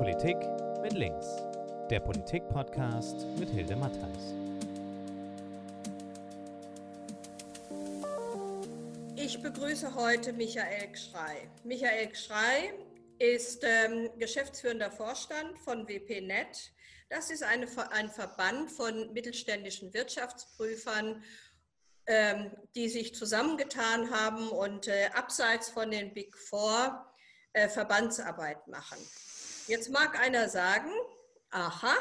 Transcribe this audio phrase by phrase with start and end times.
[0.00, 0.38] Politik
[0.80, 1.26] mit links.
[1.90, 4.32] Der Politik-Podcast mit Hilde Mattheis.
[9.14, 11.50] Ich begrüße heute Michael Gschrei.
[11.64, 12.72] Michael Gschrei
[13.18, 16.72] ist ähm, geschäftsführender Vorstand von WPNet.
[17.10, 21.22] Das ist eine, ein Verband von mittelständischen Wirtschaftsprüfern,
[22.06, 27.04] ähm, die sich zusammengetan haben und äh, abseits von den Big Four
[27.52, 28.96] äh, Verbandsarbeit machen.
[29.70, 30.90] Jetzt mag einer sagen,
[31.50, 31.94] aha,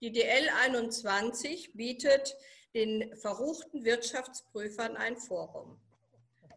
[0.00, 2.34] die DL 21 bietet
[2.72, 5.78] den verruchten Wirtschaftsprüfern ein Forum.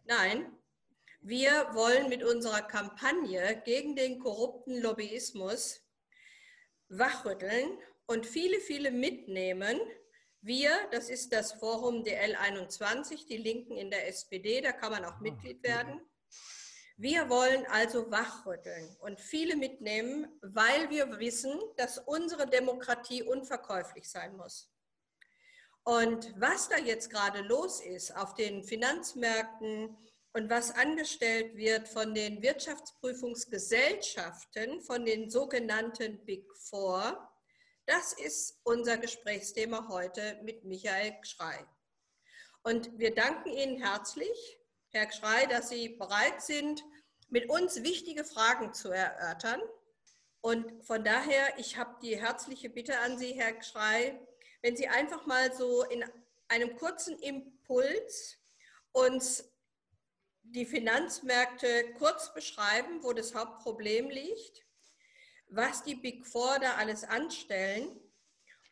[0.06, 0.50] Nein,
[1.20, 5.82] wir wollen mit unserer Kampagne gegen den korrupten Lobbyismus
[6.88, 9.78] wachrütteln und viele, viele mitnehmen.
[10.40, 15.04] Wir, das ist das Forum DL 21, die Linken in der SPD, da kann man
[15.04, 16.00] auch Mitglied werden.
[17.02, 24.36] Wir wollen also wachrütteln und viele mitnehmen, weil wir wissen, dass unsere Demokratie unverkäuflich sein
[24.36, 24.70] muss.
[25.82, 29.96] Und was da jetzt gerade los ist auf den Finanzmärkten
[30.34, 37.32] und was angestellt wird von den Wirtschaftsprüfungsgesellschaften, von den sogenannten Big Four,
[37.86, 41.66] das ist unser Gesprächsthema heute mit Michael Schrei.
[42.62, 44.60] Und wir danken Ihnen herzlich
[44.92, 46.82] Herr Schrei, dass Sie bereit sind,
[47.30, 49.60] mit uns wichtige Fragen zu erörtern.
[50.40, 54.18] Und von daher, ich habe die herzliche Bitte an Sie, Herr Schrei,
[54.62, 56.04] wenn Sie einfach mal so in
[56.48, 58.36] einem kurzen Impuls
[58.92, 59.44] uns
[60.42, 64.66] die Finanzmärkte kurz beschreiben, wo das Hauptproblem liegt,
[65.48, 68.00] was die Big Four da alles anstellen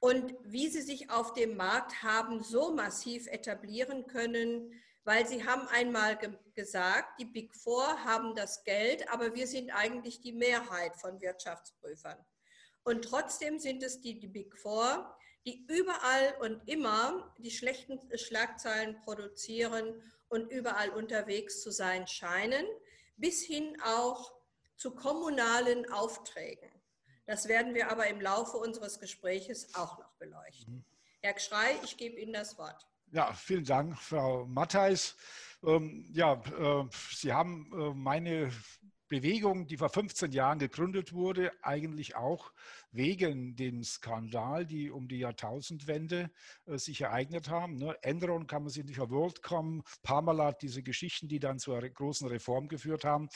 [0.01, 4.73] und wie sie sich auf dem Markt haben so massiv etablieren können,
[5.09, 9.70] weil sie haben einmal ge gesagt, die Big Four haben das Geld, aber wir sind
[9.70, 12.19] eigentlich die Mehrheit von Wirtschaftsprüfern.
[12.83, 19.01] Und trotzdem sind es die, die Big Four, die überall und immer die schlechten Schlagzeilen
[19.01, 22.67] produzieren und überall unterwegs zu sein scheinen,
[23.17, 24.35] bis hin auch
[24.77, 26.70] zu kommunalen Aufträgen.
[27.24, 30.74] Das werden wir aber im Laufe unseres Gespräches auch noch beleuchten.
[30.74, 30.85] Mhm.
[31.23, 32.86] Herr Schrei, ich gebe Ihnen das Wort.
[33.11, 35.17] Ja, vielen Dank, Frau Mattheis.
[35.64, 38.51] Ähm, ja, äh, Sie haben äh, meine
[39.08, 42.52] Bewegung, die vor 15 Jahren gegründet wurde, eigentlich auch
[42.92, 46.30] wegen dem Skandal, die um die Jahrtausendwende
[46.67, 47.77] äh, sich ereignet haben.
[47.77, 47.97] Ne?
[48.02, 52.29] Enron kann man sich nicht auf WorldCom, Parmalat, diese Geschichten, die dann zu einer großen
[52.29, 53.30] Reform geführt haben.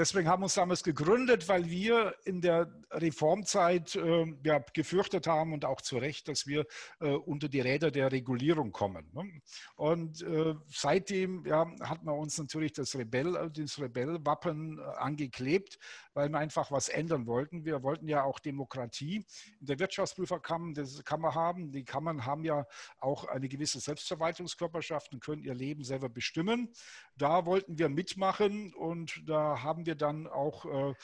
[0.00, 5.52] Deswegen haben wir uns damals gegründet, weil wir in der Reformzeit äh, ja, gefürchtet haben
[5.52, 6.64] und auch zu Recht, dass wir
[7.00, 9.10] äh, unter die Räder der Regulierung kommen.
[9.12, 9.42] Ne?
[9.76, 15.78] Und äh, seitdem ja, hat man uns natürlich das Rebell, das Rebellwappen äh, angeklebt,
[16.14, 17.66] weil wir einfach was ändern wollten.
[17.66, 19.26] Wir wollten ja auch Demokratie
[19.60, 20.72] in der Wirtschaftsprüferkammer
[21.04, 21.72] Kammer haben.
[21.72, 22.66] Die Kammern haben ja
[23.00, 26.72] auch eine gewisse Selbstverwaltungskörperschaft und können ihr Leben selber bestimmen.
[27.18, 30.94] Da wollten wir mitmachen und da haben wir dann auch äh,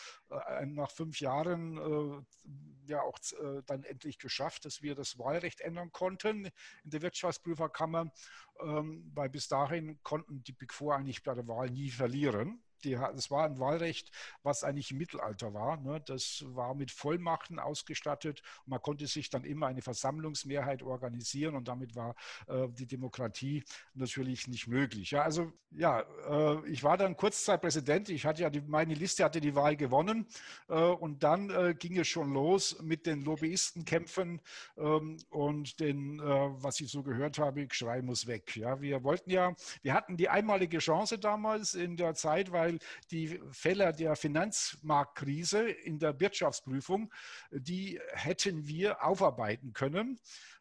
[0.67, 5.93] nach fünf Jahren äh, ja auch äh, dann endlich geschafft, dass wir das Wahlrecht ändern
[5.93, 6.47] konnten
[6.85, 8.13] in der Wirtschaftsprüferkammer,
[8.61, 12.93] ähm, weil bis dahin konnten die Big Four eigentlich bei der Wahl nie verlieren die,
[12.93, 14.11] das war ein Wahlrecht,
[14.43, 15.77] was eigentlich im Mittelalter war.
[15.79, 16.01] Ne?
[16.05, 21.95] Das war mit Vollmachten ausgestattet man konnte sich dann immer eine Versammlungsmehrheit organisieren und damit
[21.95, 22.15] war
[22.49, 25.13] äh, die Demokratie natürlich nicht möglich.
[25.13, 28.09] Ja, also ja, äh, ich war dann Kurzzeitpräsident.
[28.09, 30.27] Ich hatte ja die, meine Liste hatte die Wahl gewonnen
[30.69, 34.41] äh, und dann äh, ging es schon los mit den Lobbyistenkämpfen
[34.77, 38.57] ähm, und den, äh, was ich so gehört habe, Schrei muss weg.
[38.57, 42.79] Ja, wir wollten ja, wir hatten die einmalige Chance damals in der Zeit, weil weil
[43.11, 47.13] die Fälle der Finanzmarktkrise in der Wirtschaftsprüfung,
[47.51, 50.19] die hätten wir aufarbeiten können.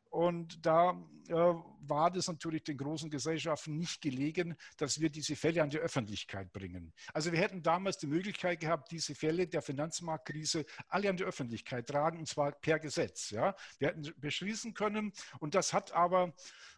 [0.09, 0.91] Und da
[1.27, 5.77] äh, war das natürlich den großen Gesellschaften nicht gelegen, dass wir diese Fälle an die
[5.77, 6.93] Öffentlichkeit bringen.
[7.13, 11.87] Also wir hätten damals die Möglichkeit gehabt, diese Fälle der Finanzmarktkrise alle an die Öffentlichkeit
[11.87, 13.31] tragen, und zwar per Gesetz.
[13.31, 13.55] Ja?
[13.77, 15.11] Wir hätten beschließen können.
[15.39, 16.33] Und das hat aber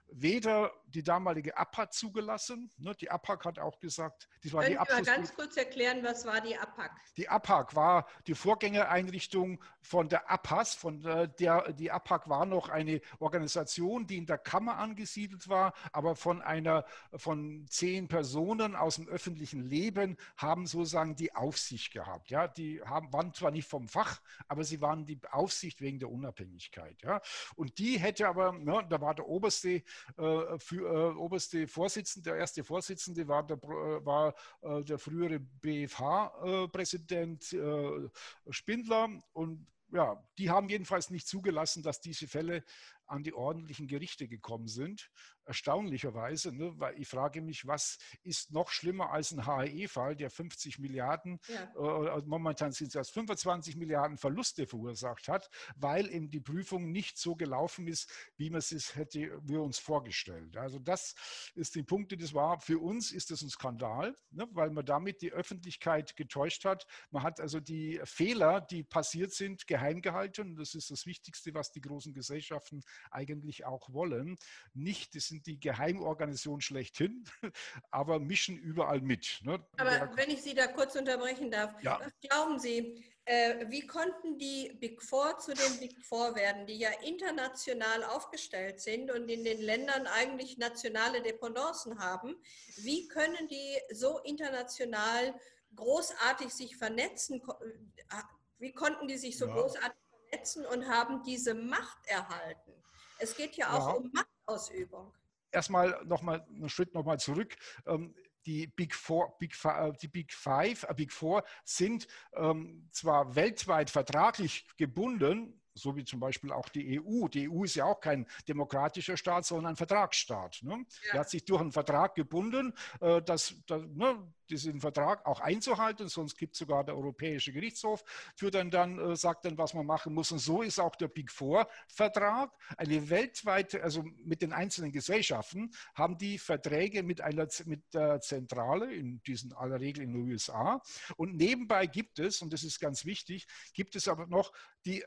[0.09, 2.71] weder die damalige APAC zugelassen.
[2.77, 5.05] Ne, die APAC hat auch gesagt, das war Können die Abschluss.
[5.05, 6.91] Mal ganz kurz erklären, was war die APAC?
[7.17, 10.75] Die APAC war die Vorgängereinrichtung von der APAS.
[10.75, 16.15] Von der, die APAC war noch eine Organisation, die in der Kammer angesiedelt war, aber
[16.15, 22.29] von einer von zehn Personen aus dem öffentlichen Leben haben sozusagen die Aufsicht gehabt.
[22.29, 26.09] Ja, die haben, waren zwar nicht vom Fach, aber sie waren die Aufsicht wegen der
[26.09, 27.01] Unabhängigkeit.
[27.01, 27.21] Ja,
[27.55, 29.83] und die hätte aber, ne, da war der oberste
[30.15, 37.53] für, äh, oberste Vorsitzende, der erste Vorsitzende war der, äh, war, äh, der frühere BFH-Präsident
[37.53, 38.09] äh,
[38.49, 39.09] Spindler.
[39.33, 42.63] Und ja, die haben jedenfalls nicht zugelassen, dass diese Fälle
[43.07, 45.09] an die ordentlichen Gerichte gekommen sind.
[45.45, 46.73] Erstaunlicherweise, ne?
[46.77, 52.17] weil ich frage mich, was ist noch schlimmer als ein HE-Fall, der 50 Milliarden, ja.
[52.17, 57.35] äh, momentan sind es 25 Milliarden Verluste verursacht hat, weil eben die Prüfung nicht so
[57.35, 60.57] gelaufen ist, wie man es hätte wir uns vorgestellt.
[60.57, 61.15] Also das
[61.55, 64.47] ist die Punkte, das war für uns ist das ein Skandal, ne?
[64.51, 66.85] weil man damit die Öffentlichkeit getäuscht hat.
[67.11, 70.55] Man hat also die Fehler, die passiert sind, geheim gehalten.
[70.55, 74.37] Das ist das Wichtigste, was die großen Gesellschaften eigentlich auch wollen.
[74.73, 77.23] Nicht, das sind die Geheimorganisationen schlechthin,
[77.91, 79.39] aber mischen überall mit.
[79.43, 79.65] Ne?
[79.77, 80.17] Aber ja.
[80.17, 81.99] wenn ich Sie da kurz unterbrechen darf, ja.
[81.99, 86.77] was glauben Sie, äh, wie konnten die Big Four zu den Big Four werden, die
[86.77, 92.41] ja international aufgestellt sind und in den Ländern eigentlich nationale Dependancen haben?
[92.77, 95.37] Wie können die so international
[95.75, 97.41] großartig sich vernetzen?
[97.41, 98.21] Äh,
[98.59, 99.53] wie konnten die sich so ja.
[99.53, 102.71] großartig vernetzen und haben diese Macht erhalten?
[103.19, 103.93] Es geht ja auch ja.
[103.93, 105.13] um Machtausübung.
[105.51, 107.55] Erstmal nochmal einen Schritt nochmal zurück.
[107.85, 108.15] Ähm,
[108.45, 113.35] die Big Four, Big Five, äh, die Big Five, äh, Big Four sind ähm, zwar
[113.35, 117.27] weltweit vertraglich gebunden, so wie zum Beispiel auch die EU.
[117.27, 120.59] Die EU ist ja auch kein demokratischer Staat, sondern ein Vertragsstaat.
[120.63, 120.85] Ne?
[121.05, 121.11] Ja.
[121.13, 124.17] Der hat sich durch einen Vertrag gebunden, äh, dass, dass ne,
[124.49, 128.03] diesen Vertrag auch einzuhalten, sonst gibt es sogar der Europäische Gerichtshof,
[128.35, 130.31] für dann, dann äh, sagt dann, was man machen muss.
[130.31, 132.51] Und so ist auch der Big Four-Vertrag.
[132.77, 138.93] Eine weltweite, also mit den einzelnen Gesellschaften, haben die Verträge mit einer mit der Zentrale,
[138.93, 140.81] in diesen aller Regel in den USA.
[141.17, 144.51] Und nebenbei gibt es, und das ist ganz wichtig, gibt es aber noch
[144.85, 145.03] die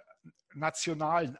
[0.54, 1.38] nationalen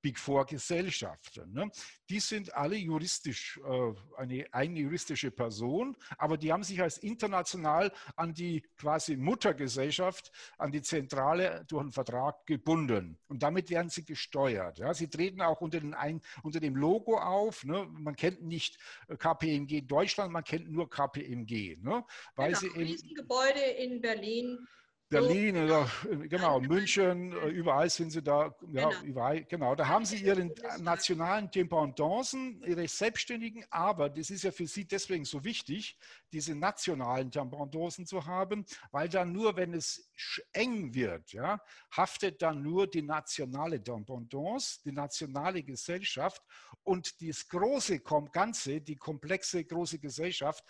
[0.00, 1.52] Big Four Gesellschaften.
[1.52, 1.70] Ne?
[2.08, 7.92] Die sind alle juristisch, äh, eine eigene juristische Person, aber die haben sich als international
[8.16, 13.18] an die quasi Muttergesellschaft, an die Zentrale durch einen Vertrag gebunden.
[13.26, 14.78] Und damit werden sie gesteuert.
[14.78, 14.94] Ja?
[14.94, 17.64] Sie treten auch unter, den ein, unter dem Logo auf.
[17.64, 17.86] Ne?
[17.90, 18.78] Man kennt nicht
[19.18, 21.76] KPMG Deutschland, man kennt nur KPMG.
[21.82, 22.04] Ne?
[22.36, 24.68] Weil genau, sie eben, Gebäude in Berlin
[25.10, 25.90] Berlin, oder,
[26.28, 29.02] genau, München, äh, überall sind sie da, ja, genau.
[29.04, 34.66] überall, genau, da haben sie ihren nationalen Dependancen, ihre Selbstständigen, aber das ist ja für
[34.66, 35.96] sie deswegen so wichtig,
[36.30, 40.10] diese nationalen Dependancen zu haben, weil dann nur, wenn es
[40.52, 41.58] eng wird, ja,
[41.90, 46.42] haftet dann nur die nationale Dependance, die nationale Gesellschaft
[46.82, 50.62] und das große Ganze, die komplexe große Gesellschaft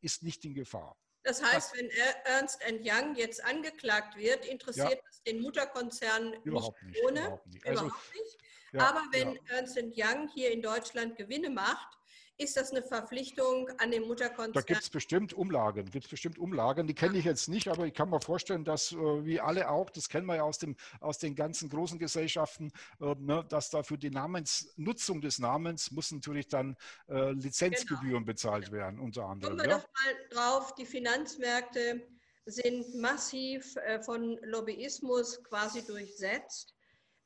[0.00, 0.96] ist nicht in Gefahr.
[1.26, 1.90] Das heißt, wenn
[2.24, 5.08] Ernst Young jetzt angeklagt wird, interessiert ja.
[5.10, 7.20] es den Mutterkonzern überhaupt nicht, ohne.
[7.20, 7.66] Überhaupt nicht.
[7.66, 8.38] Also, überhaupt nicht.
[8.72, 9.40] Ja, Aber wenn ja.
[9.48, 11.98] Ernst Young hier in Deutschland Gewinne macht,
[12.38, 14.52] ist das eine Verpflichtung an den Mutterkonzern?
[14.52, 16.86] Da gibt es bestimmt Umlagen, gibt bestimmt Umlagen.
[16.86, 19.88] Die kenne ich jetzt nicht, aber ich kann mir vorstellen, dass äh, wie alle auch,
[19.90, 23.82] das kennen wir ja aus, dem, aus den ganzen großen Gesellschaften, äh, ne, dass da
[23.82, 26.76] für die Namensnutzung des Namens muss natürlich dann
[27.08, 28.26] äh, Lizenzgebühren genau.
[28.26, 29.56] bezahlt werden, unter anderem.
[29.56, 29.78] Kommen wir ja?
[29.78, 32.06] doch mal drauf, die Finanzmärkte
[32.44, 33.74] sind massiv
[34.04, 36.76] von Lobbyismus quasi durchsetzt.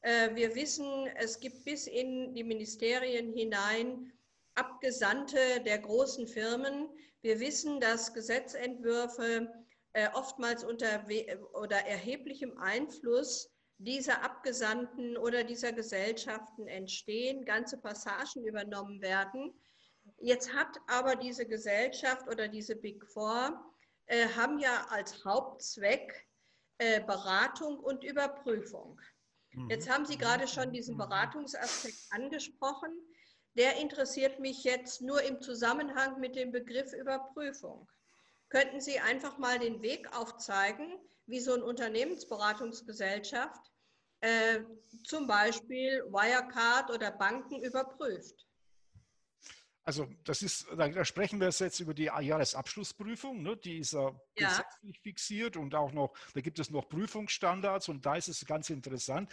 [0.02, 4.10] Wir wissen, es gibt bis in die Ministerien hinein
[4.60, 6.86] Abgesandte der großen Firmen.
[7.22, 9.50] Wir wissen, dass Gesetzentwürfe
[9.94, 11.06] äh, oftmals unter
[11.54, 19.54] oder erheblichem Einfluss dieser Abgesandten oder dieser Gesellschaften entstehen, ganze Passagen übernommen werden.
[20.18, 23.64] Jetzt hat aber diese Gesellschaft oder diese Big Four
[24.06, 26.28] äh, haben ja als Hauptzweck
[26.76, 29.00] äh, Beratung und Überprüfung.
[29.70, 32.92] Jetzt haben Sie gerade schon diesen Beratungsaspekt angesprochen
[33.54, 37.88] der interessiert mich jetzt nur im Zusammenhang mit dem Begriff Überprüfung.
[38.48, 43.72] Könnten Sie einfach mal den Weg aufzeigen, wie so eine Unternehmensberatungsgesellschaft
[44.20, 44.60] äh,
[45.04, 48.46] zum Beispiel Wirecard oder Banken überprüft?
[49.90, 53.56] Also das ist, da sprechen wir jetzt über die Jahresabschlussprüfung, ne?
[53.56, 58.14] die ist ja gesetzlich fixiert und auch noch, da gibt es noch Prüfungsstandards und da
[58.14, 59.32] ist es ganz interessant.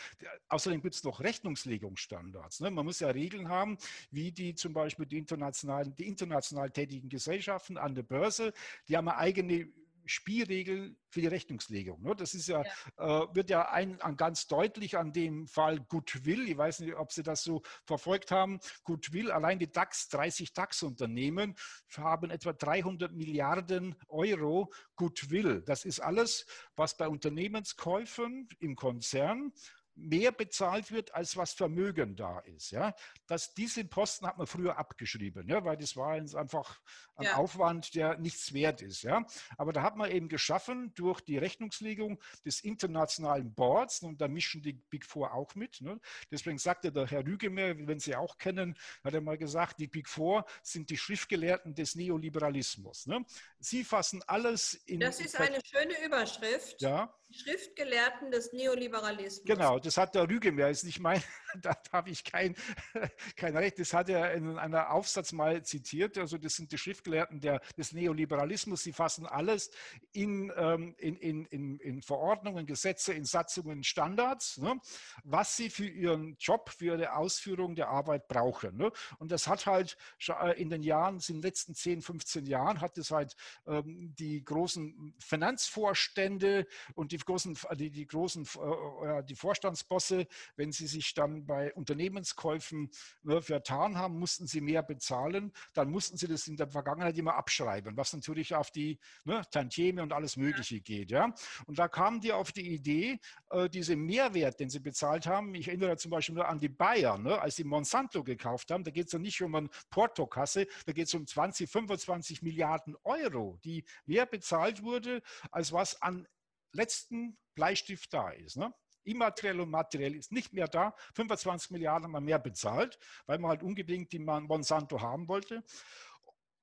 [0.49, 2.61] Außerdem gibt es noch Rechnungslegungsstandards.
[2.61, 2.71] Ne?
[2.71, 3.77] Man muss ja Regeln haben,
[4.09, 8.51] wie die zum Beispiel die internationalen, die international tätigen Gesellschaften an der Börse,
[8.87, 9.71] die haben eine eigene
[10.07, 12.01] Spielregeln für die Rechnungslegung.
[12.01, 12.15] Ne?
[12.15, 12.63] Das ist ja,
[12.97, 13.23] ja.
[13.23, 16.47] Äh, wird ja ein, ein, ganz deutlich an dem Fall Goodwill.
[16.49, 18.59] Ich weiß nicht, ob Sie das so verfolgt haben.
[18.83, 21.55] Goodwill, allein die DAX, 30 DAX-Unternehmen
[21.97, 25.61] haben etwa 300 Milliarden Euro Goodwill.
[25.65, 26.45] Das ist alles,
[26.75, 29.53] was bei Unternehmenskäufen im Konzern
[29.97, 32.71] mehr bezahlt wird, als was Vermögen da ist.
[32.71, 32.93] Ja?
[33.25, 35.63] Das, diese Posten hat man früher abgeschrieben, ja?
[35.65, 36.79] weil das war einfach
[37.15, 37.35] ein ja.
[37.35, 39.01] Aufwand, der nichts wert ist.
[39.01, 39.25] Ja?
[39.57, 44.61] Aber da hat man eben geschaffen durch die Rechnungslegung des internationalen Boards, und da mischen
[44.61, 45.81] die Big Four auch mit.
[45.81, 45.99] Ne?
[46.31, 50.07] Deswegen sagte der Herr Rügemer, wenn Sie auch kennen, hat er mal gesagt, die Big
[50.07, 53.07] Four sind die Schriftgelehrten des Neoliberalismus.
[53.07, 53.25] Ne?
[53.59, 54.99] Sie fassen alles in.
[54.99, 56.81] Das ist eine schöne Überschrift.
[56.81, 57.13] Ja.
[57.29, 59.45] Schriftgelehrten des Neoliberalismus.
[59.45, 61.21] Genau, das hat der Rügemeyer, ist nicht mein,
[61.61, 62.55] da habe ich kein,
[63.35, 67.39] kein Recht, das hat er in einem Aufsatz mal zitiert, also das sind die Schriftgelehrten
[67.41, 69.71] der, des Neoliberalismus, sie fassen alles
[70.13, 74.79] in, ähm, in, in, in, in Verordnungen, Gesetze, in Satzungen, Standards, ne,
[75.23, 78.77] was sie für ihren Job, für ihre Ausführung der Arbeit brauchen.
[78.77, 78.91] Ne.
[79.19, 82.97] Und das hat halt äh, in den Jahren, in den letzten 10, 15 Jahren, hat
[82.97, 83.35] es halt
[83.67, 90.71] ähm, die großen Finanzvorstände und die die großen, die, die großen äh, die Vorstandsbosse, wenn
[90.71, 92.89] sie sich dann bei Unternehmenskäufen
[93.23, 95.51] ne, vertan haben, mussten sie mehr bezahlen.
[95.73, 100.03] Dann mussten sie das in der Vergangenheit immer abschreiben, was natürlich auf die ne, Tantieme
[100.03, 101.11] und alles Mögliche geht.
[101.11, 101.33] Ja?
[101.65, 103.19] Und da kamen die auf die Idee,
[103.49, 107.23] äh, diese Mehrwert, den sie bezahlt haben, ich erinnere zum Beispiel nur an die Bayern,
[107.23, 110.91] ne, als sie Monsanto gekauft haben, da geht es ja nicht um eine Portokasse, da
[110.93, 115.21] geht es um 20, 25 Milliarden Euro, die mehr bezahlt wurde,
[115.51, 116.27] als was an
[116.71, 118.57] letzten Bleistift da ist.
[118.57, 118.73] Ne?
[119.03, 120.93] Immateriell und materiell ist nicht mehr da.
[121.15, 125.63] 25 Milliarden haben wir mehr bezahlt, weil man halt unbedingt die Monsanto haben wollte.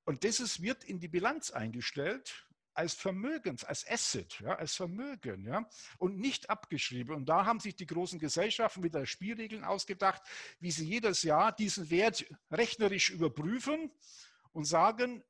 [0.05, 5.69] Und das wird in die Bilanz eingestellt als Vermögens, als Asset, ja, als Vermögen, ja,
[5.99, 7.15] und nicht abgeschrieben.
[7.15, 10.23] Und da haben sich die großen Gesellschaften wieder Spielregeln ausgedacht,
[10.59, 13.93] wie sie jedes Jahr diesen Wert rechnerisch überprüfen
[14.53, 15.25] und sagen,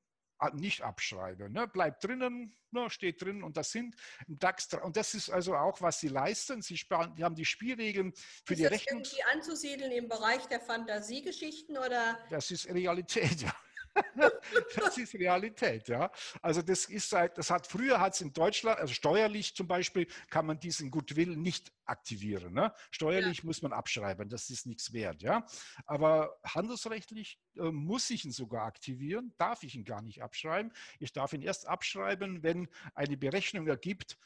[0.52, 1.52] nicht abschreiben.
[1.52, 1.66] Ne?
[1.68, 2.90] Bleibt drinnen, ne?
[2.90, 3.94] steht drin und das sind
[4.26, 4.68] im DAX.
[4.82, 6.62] Und das ist also auch, was sie leisten.
[6.62, 8.12] Sie sparen, die haben die Spielregeln
[8.44, 9.02] für ist die Rechnung.
[9.02, 12.18] Ist das irgendwie anzusiedeln im Bereich der Fantasiegeschichten oder?
[12.30, 13.54] Das ist Realität, ja.
[14.76, 16.10] das ist Realität, ja.
[16.42, 20.06] Also das ist seit, das hat früher hat es in Deutschland, also steuerlich zum Beispiel,
[20.30, 22.52] kann man diesen Goodwill nicht aktivieren.
[22.54, 22.72] Ne?
[22.90, 23.44] Steuerlich ja.
[23.44, 25.46] muss man abschreiben, das ist nichts wert, ja.
[25.86, 30.72] Aber handelsrechtlich äh, muss ich ihn sogar aktivieren, darf ich ihn gar nicht abschreiben.
[30.98, 34.18] Ich darf ihn erst abschreiben, wenn eine Berechnung ergibt,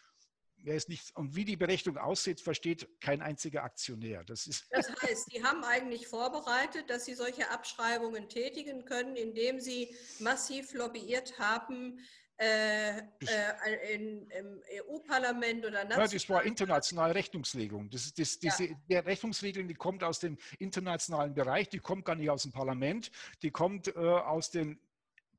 [0.65, 4.25] er ist nicht, und wie die Berechnung aussieht, versteht kein einziger Aktionär.
[4.25, 9.61] Das, ist das heißt, Sie haben eigentlich vorbereitet, dass Sie solche Abschreibungen tätigen können, indem
[9.61, 11.99] Sie massiv lobbyiert haben,
[12.41, 16.07] äh, äh, in, im EU-Parlament oder national.
[16.07, 17.91] Ja, das war internationale Rechnungslegung.
[17.91, 18.75] Das, das, diese, ja.
[18.89, 23.11] Der Rechnungsregelung, die kommt aus dem internationalen Bereich, die kommt gar nicht aus dem Parlament,
[23.43, 24.79] die kommt äh, aus den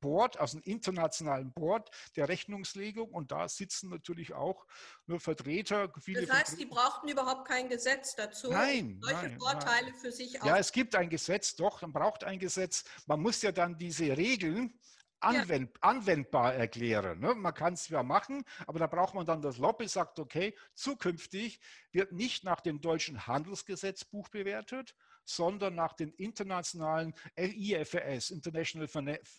[0.00, 4.66] Board, aus einem internationalen Board der Rechnungslegung und da sitzen natürlich auch
[5.06, 5.92] nur Vertreter.
[6.00, 6.68] Viele das heißt, Vertreter.
[6.68, 10.00] die brauchten überhaupt kein Gesetz dazu, nein, solche nein, Vorteile nein.
[10.00, 12.84] für sich Ja, es gibt ein Gesetz, doch, man braucht ein Gesetz.
[13.06, 14.78] Man muss ja dann diese Regeln
[15.20, 15.88] anwend, ja.
[15.88, 17.20] anwendbar erklären.
[17.20, 17.34] Ne?
[17.34, 21.60] Man kann es zwar machen, aber da braucht man dann das Lobby, sagt, okay, zukünftig
[21.92, 24.94] wird nicht nach dem deutschen Handelsgesetzbuch bewertet,
[25.34, 28.88] sondern nach dem internationalen IFRS, International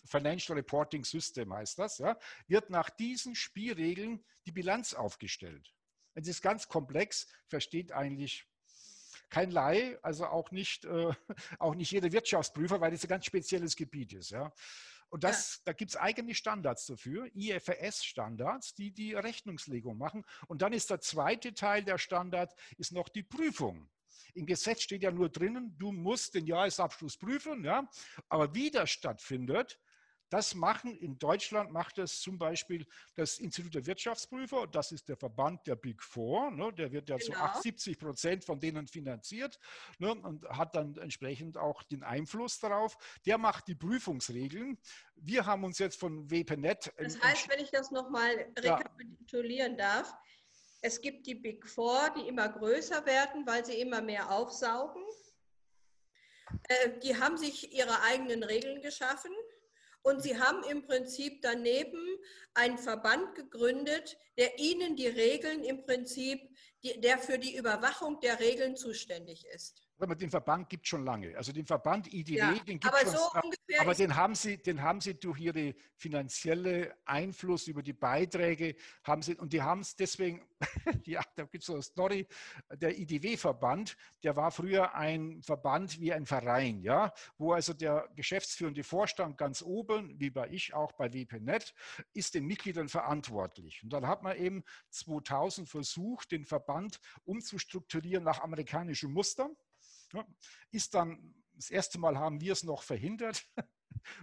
[0.06, 5.72] Financial Reporting System heißt das, ja, wird nach diesen Spielregeln die Bilanz aufgestellt.
[6.14, 8.46] Es ist ganz komplex, versteht eigentlich
[9.30, 11.12] kein Laie, also auch nicht, äh,
[11.58, 14.30] auch nicht jeder Wirtschaftsprüfer, weil das ein ganz spezielles Gebiet ist.
[14.30, 14.52] Ja.
[15.08, 15.60] Und das, ja.
[15.66, 20.24] da gibt es eigene Standards dafür, IFRS-Standards, die die Rechnungslegung machen.
[20.48, 23.90] Und dann ist der zweite Teil der Standard, ist noch die Prüfung.
[24.34, 27.88] Im Gesetz steht ja nur drinnen, du musst den Jahresabschluss prüfen, ja.
[28.28, 29.78] Aber wie das stattfindet,
[30.32, 35.18] das machen in Deutschland macht das zum Beispiel das Institut der Wirtschaftsprüfer, das ist der
[35.18, 37.34] Verband der Big Four, ne, der wird ja genau.
[37.34, 39.58] zu 78 Prozent von denen finanziert
[39.98, 42.96] ne, und hat dann entsprechend auch den Einfluss darauf.
[43.26, 44.78] Der macht die Prüfungsregeln.
[45.16, 46.94] Wir haben uns jetzt von WPNet.
[46.96, 50.02] Das heißt, wenn ich das nochmal rekapitulieren ja.
[50.02, 50.14] darf,
[50.82, 55.02] es gibt die Big Four, die immer größer werden, weil sie immer mehr aufsaugen.
[56.68, 59.32] Äh, die haben sich ihre eigenen Regeln geschaffen
[60.02, 62.04] und sie haben im Prinzip daneben
[62.54, 66.40] einen Verband gegründet, der ihnen die Regeln im Prinzip,
[66.82, 69.86] der für die Überwachung der Regeln zuständig ist.
[70.02, 71.36] Aber den Verband gibt es schon lange.
[71.36, 73.12] Also den Verband IDW, Ja, den gibt es schon.
[73.12, 77.92] so ungefähr aber den haben, Sie, den haben Sie durch Ihre finanzielle Einfluss über die
[77.92, 80.44] Beiträge, haben Sie, und die haben es deswegen,
[81.04, 82.26] ja, da gibt es so eine Story,
[82.74, 88.84] der IDW-Verband, der war früher ein Verband wie ein Verein, ja, wo also der geschäftsführende
[88.84, 91.74] Vorstand ganz oben, wie bei ich auch bei WPNet,
[92.12, 93.82] ist den Mitgliedern verantwortlich.
[93.82, 99.50] Und dann hat man eben 2000 versucht, den Verband umzustrukturieren nach amerikanischem Muster.
[100.70, 103.46] Ist dann, das erste Mal haben wir es noch verhindert.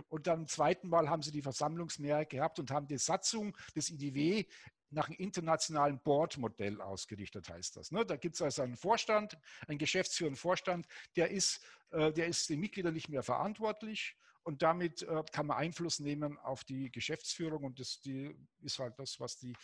[0.09, 3.89] Und dann im zweiten Mal haben sie die Versammlungsmehrheit gehabt und haben die Satzung des
[3.89, 4.45] IDW
[4.91, 7.91] nach einem internationalen Board-Modell ausgerichtet, heißt das.
[7.91, 8.05] Ne?
[8.05, 12.59] Da gibt es also einen Vorstand, einen geschäftsführenden Vorstand, der ist, äh, der ist den
[12.59, 17.79] Mitgliedern nicht mehr verantwortlich und damit äh, kann man Einfluss nehmen auf die Geschäftsführung und
[17.79, 19.55] das die, ist halt das, was die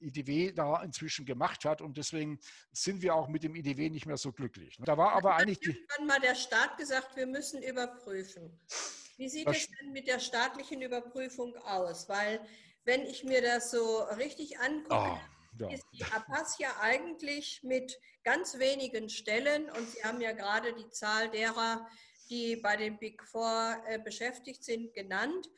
[0.00, 2.38] IDW da inzwischen gemacht hat und deswegen
[2.72, 4.76] sind wir auch mit dem IDW nicht mehr so glücklich.
[4.84, 8.60] Da war aber eigentlich die, Irgendwann mal der Staat gesagt, wir müssen überprüfen.
[9.16, 12.08] Wie sieht Das es denn mit der staatlichen Überprüfung aus?
[12.08, 12.40] Weil,
[12.84, 15.20] wenn ich mir das so richtig angucke, Ah,
[15.58, 15.70] ja.
[15.70, 20.90] ist die APAS ja eigentlich mit ganz wenigen Stellen und Sie haben ja gerade die
[20.90, 21.86] Zahl derer,
[22.28, 25.48] die bei den Big Four äh, beschäftigt sind, genannt.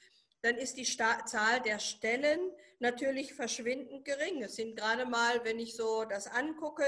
[0.47, 2.39] Dann ist die Sta Zahl der Stellen
[2.79, 4.45] natürlich verschwindend gering.
[4.45, 6.85] Es sind gerade mal, wenn ich so das angucke,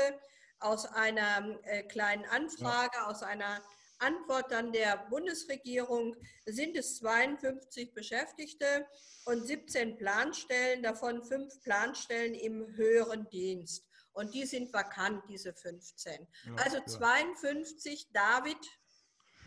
[0.60, 3.60] aus einer äh, kleinen Anfrage, aus einer
[3.98, 6.14] Antwort dann der Bundesregierung
[6.46, 8.86] sind es 52 Beschäftigte
[9.24, 13.88] und 17 Planstellen, davon fünf Planstellen im höheren Dienst.
[14.12, 16.28] Und die sind vakant, diese 15.
[16.44, 16.86] Ja, also ja.
[16.86, 18.58] 52 David,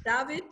[0.03, 0.43] David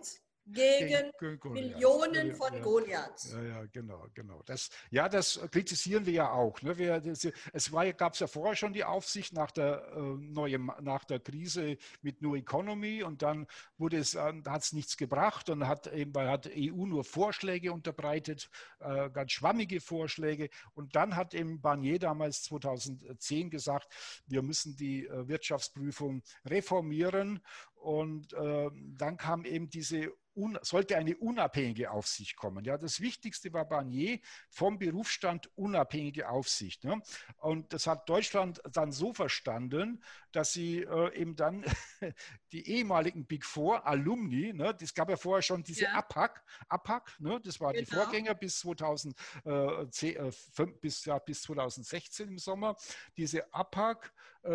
[0.51, 1.71] gegen Gegen Goliath.
[1.71, 2.59] Millionen von ja.
[2.59, 3.33] Goliaths.
[3.33, 4.41] Ja, ja, genau, genau.
[4.45, 6.61] Das, ja, das kritisieren wir ja auch.
[6.61, 6.77] Ne?
[6.77, 11.05] Wir, das, es gab es ja vorher schon die Aufsicht nach der, äh, neue, nach
[11.05, 15.67] der Krise mit New Economy und dann wurde es, äh, hat es nichts gebracht und
[15.67, 21.33] hat eben, weil hat EU nur Vorschläge unterbreitet, äh, ganz schwammige Vorschläge und dann hat
[21.33, 23.93] eben Barnier damals 2010 gesagt,
[24.27, 27.41] wir müssen die äh, Wirtschaftsprüfung reformieren
[27.79, 32.63] und äh, dann kam eben diese un, sollte eine unabhängige Aufsicht kommen.
[32.63, 34.19] Ja, das Wichtigste war Barnier
[34.49, 36.83] vom Berufsstand unabhängige Aufsicht.
[36.85, 37.01] Ne?
[37.37, 41.65] Und das hat Deutschland dann so verstanden, dass sie äh, eben dann
[42.53, 45.93] die ehemaligen Big Four Alumni, ne, das gab ja vorher schon diese Ja.
[45.95, 48.03] APAC, APAC, ne, das war die Genau.
[48.03, 52.75] Vorgänger bis 2010, äh, fünf- bis, ja, bis 2016 im Sommer,
[53.17, 54.09] diese APAC äh,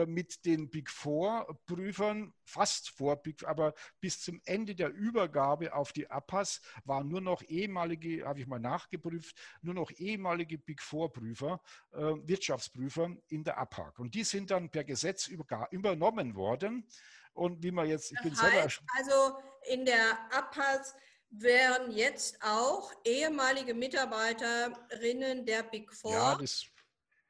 [0.06, 5.92] mit den Big Four Prüfern fast vor Big, aber bis zum Ende der Übergabe auf
[5.92, 11.12] die APAS waren nur noch ehemalige, habe ich mal nachgeprüft, nur noch ehemalige Big Four
[11.12, 11.60] Prüfer,
[11.92, 13.98] äh, Wirtschaftsprüfer in der APAC.
[13.98, 16.86] Und die sind dann per Gesetz übernommen worden.
[17.32, 19.38] Und wie man jetzt, ich bin Das selber heißt also,
[19.70, 20.94] in der APAS
[21.30, 26.64] wären jetzt auch ehemalige Mitarbeiterinnen der Big Four, ja, das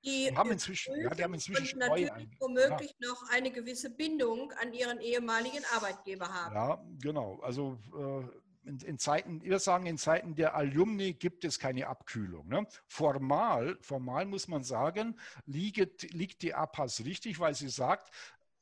[0.05, 4.53] die haben inzwischen, ja, die haben inzwischen und natürlich ein- womöglich noch eine gewisse Bindung
[4.53, 6.55] an ihren ehemaligen Arbeitgeber haben.
[6.55, 7.41] Ja, genau.
[7.41, 12.49] Also äh, in, in Zeiten, wir sagen, in Zeiten der Alumni gibt es keine Abkühlung.
[12.49, 12.67] Ne?
[12.89, 18.11] Formal, formal muss man sagen, liegt, liegt die APAS richtig, weil sie sagt,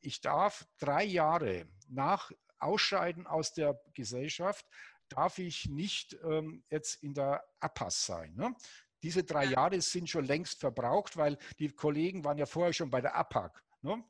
[0.00, 4.66] ich darf drei Jahre nach Ausscheiden aus der Gesellschaft,
[5.08, 8.34] darf ich nicht ähm, jetzt in der APAS sein.
[8.34, 8.54] Ne?
[9.02, 9.50] Diese drei Ja.
[9.52, 13.62] Jahre sind schon längst verbraucht, weil die Kollegen waren ja vorher schon bei der APAC.
[13.82, 14.02] Ne?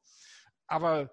[0.66, 1.10] Aber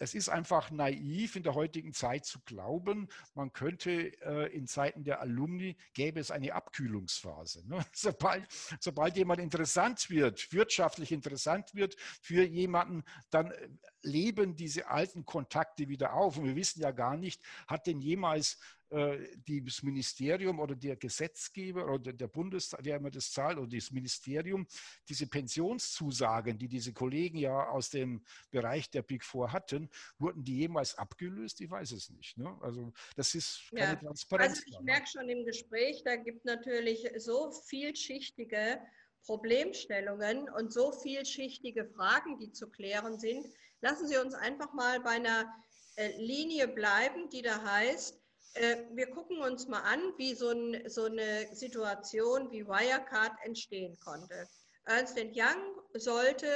[0.00, 3.90] es ist einfach naiv in der heutigen Zeit zu glauben, man könnte
[4.22, 7.68] äh, in Zeiten der Alumni, gäbe es eine Abkühlungsphase.
[7.68, 7.84] Ne?
[7.92, 8.46] Sobald,
[8.80, 13.68] sobald jemand interessant wird, wirtschaftlich interessant wird für jemanden, dann äh,
[14.02, 16.36] leben diese alten Kontakte wieder auf.
[16.36, 18.58] Und wir wissen ja gar nicht, hat denn jemals
[18.90, 23.90] äh, das Ministerium oder der Gesetzgeber oder der Bundestag, wer immer das zahlt, oder das
[23.92, 24.66] Ministerium,
[25.08, 30.56] diese Pensionszusagen, die diese Kollegen ja aus dem Bereich der Big Four hatten, wurden die
[30.56, 31.60] jemals abgelöst?
[31.60, 32.36] Ich weiß es nicht.
[32.36, 32.56] Ne?
[32.60, 33.96] Also das ist keine Ja.
[33.96, 34.58] Transparenz.
[34.58, 34.84] Also ich ne?
[34.84, 38.80] merke schon im Gespräch, da gibt natürlich so vielschichtige
[39.24, 43.46] Problemstellungen und so vielschichtige Fragen, die zu klären sind.
[43.82, 45.52] Lassen Sie uns einfach mal bei einer
[45.96, 48.20] äh, Linie bleiben, die da heißt,
[48.54, 53.98] äh, wir gucken uns mal an, wie so, ein, so eine Situation wie Wirecard entstehen
[54.00, 54.48] konnte.
[54.86, 56.48] Ernst Young sollte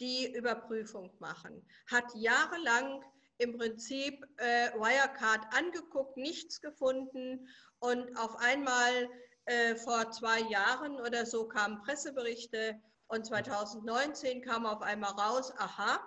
[0.00, 3.02] die Überprüfung machen, hat jahrelang
[3.38, 7.48] im Prinzip äh, Wirecard angeguckt, nichts gefunden
[7.78, 9.08] und auf einmal
[9.46, 16.00] äh, vor zwei Jahren oder so kamen Presseberichte und 2019 kam auf einmal raus, aha,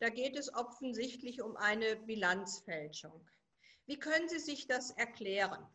[0.00, 3.28] Da geht es offensichtlich um eine Bilanzfälschung.
[3.86, 5.66] Wie können Sie sich das erklären?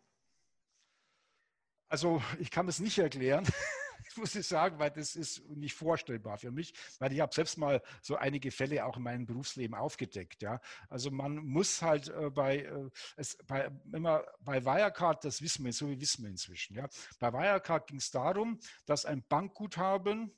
[1.87, 3.45] Also ich kann es nicht erklären.
[4.17, 7.81] muss ich sagen, weil das ist nicht vorstellbar für mich, weil ich habe selbst mal
[8.01, 10.41] so einige Fälle auch in meinem Berufsleben aufgedeckt.
[10.41, 10.59] Ja.
[10.89, 15.73] Also man muss halt äh, bei, äh, es, bei, immer bei Wirecard, das wissen wir,
[15.73, 16.75] so wie wissen wir inzwischen.
[16.75, 16.87] Ja.
[17.19, 20.31] Bei Wirecard ging es darum, dass ein Bankguthaben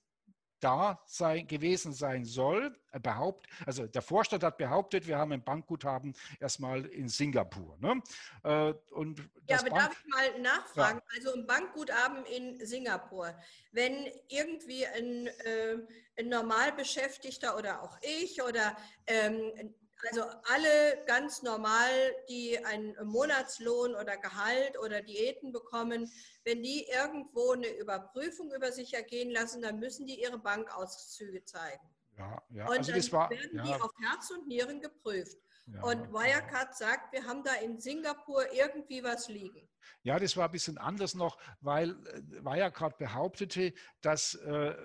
[0.59, 2.75] da sein, gewesen sein soll.
[3.01, 7.77] Behaupt, also der Vorstand hat behauptet, wir haben ein Bankguthaben erstmal in Singapur.
[7.79, 8.01] Ne?
[8.43, 10.99] Äh, und ja, aber Bank, darf ich mal nachfragen?
[10.99, 11.15] Ja.
[11.15, 13.35] Also ein Bankguthaben in Singapur.
[13.71, 15.77] Wenn irgendwie ein, äh,
[16.17, 21.91] ein Normalbeschäftigter oder auch ich oder ähm, also alle ganz normal,
[22.29, 26.11] die einen Monatslohn oder Gehalt oder Diäten bekommen,
[26.43, 31.89] wenn die irgendwo eine Überprüfung über sich ergehen lassen, dann müssen die ihre Bankauszüge zeigen.
[32.17, 32.67] Ja, ja.
[32.67, 33.63] Und also dann war, werden ja.
[33.63, 35.37] die auf Herz und Nieren geprüft.
[35.67, 39.67] Ja, und Wirecard sagt, wir haben da in Singapur irgendwie was liegen.
[40.03, 44.75] Ja, das war ein bisschen anders noch, weil äh, Wirecard behauptete, dass äh,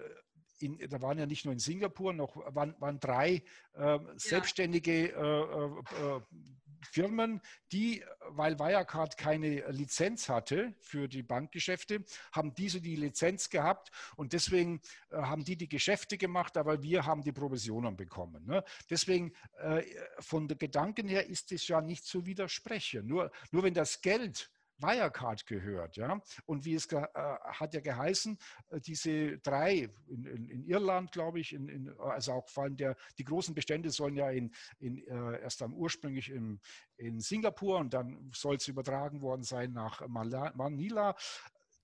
[0.63, 3.43] in, da waren ja nicht nur in Singapur, noch waren, waren drei
[3.75, 6.21] äh, selbstständige äh, äh,
[6.91, 13.91] Firmen, die, weil Wirecard keine Lizenz hatte für die Bankgeschäfte, haben diese die Lizenz gehabt
[14.17, 18.45] und deswegen äh, haben die die Geschäfte gemacht, aber wir haben die Provisionen bekommen.
[18.47, 18.65] Ne?
[18.91, 19.83] Deswegen äh,
[20.19, 23.07] von der Gedanken her ist es ja nicht zu widersprechen.
[23.07, 24.51] Nur, nur wenn das Geld
[24.83, 25.97] Wirecard gehört.
[25.97, 26.21] Ja?
[26.45, 28.39] Und wie es äh, hat ja geheißen,
[28.71, 32.97] äh, diese drei in, in, in Irland, glaube ich, in, also auch vor allem der,
[33.19, 36.61] die großen Bestände sollen ja in, äh, erst dann ursprünglich im,
[36.97, 41.15] in Singapur und dann soll es übertragen worden sein nach Manila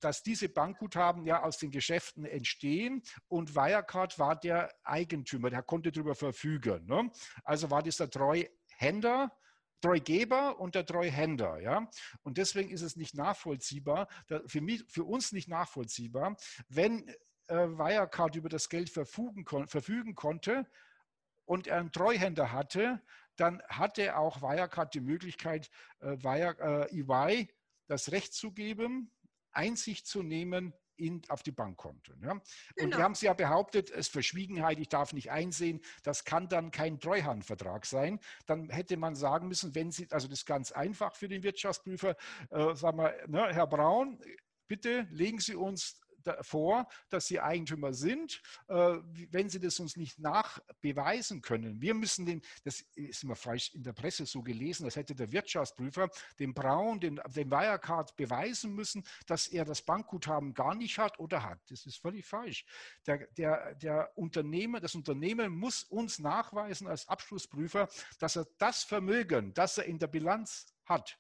[0.01, 5.93] dass diese Bankguthaben ja aus den Geschäften entstehen und Wirecard war der Eigentümer, der konnte
[5.93, 6.87] darüber verfügen.
[6.87, 7.11] Ne?
[7.45, 9.33] Also war dieser Treuhänder
[9.81, 11.61] Treugeber und der Treuhänder.
[11.61, 11.89] Ja?
[12.23, 14.09] Und deswegen ist es nicht nachvollziehbar,
[14.47, 16.37] für, mich, für uns nicht nachvollziehbar,
[16.69, 17.09] wenn
[17.49, 20.67] äh, Wirecard über das Geld verfügen, verfügen konnte
[21.45, 23.03] und er einen Treuhänder hatte,
[23.37, 27.49] dann hatte auch Wirecard die Möglichkeit, äh, Wire, äh, EY
[27.87, 29.11] das Recht zu geben,
[29.53, 32.21] Einsicht zu nehmen in, auf die Bankkonten.
[32.23, 32.33] Ja?
[32.33, 32.43] Und
[32.77, 32.97] genau.
[32.97, 36.99] die haben es ja behauptet, es Verschwiegenheit, ich darf nicht einsehen, das kann dann kein
[37.01, 38.21] Treuhandvertrag sein.
[38.47, 42.17] Dann hätte man sagen müssen, wenn Sie, also das ist ganz einfach für den Wirtschaftsprüfer,
[42.51, 44.21] äh, sagen wir, ne, Herr Braun,
[44.67, 46.01] bitte legen Sie uns
[46.43, 48.99] vor, dass sie Eigentümer sind, äh,
[49.31, 51.81] wenn sie das uns nicht nachbeweisen können.
[51.81, 55.33] Wir müssen den, das ist immer falsch in der Presse so gelesen, das hätte der
[55.33, 61.19] Wirtschaftsprüfer dem Braun, dem, dem Wirecard beweisen müssen, dass er das Bankguthaben gar nicht hat
[61.19, 61.59] oder hat.
[61.69, 62.65] Das ist völlig falsch.
[63.07, 69.55] Der, der, der Unternehmer, das Unternehmen muss uns nachweisen als Abschlussprüfer, dass er das Vermögen,
[69.55, 71.19] das er in der Bilanz hat,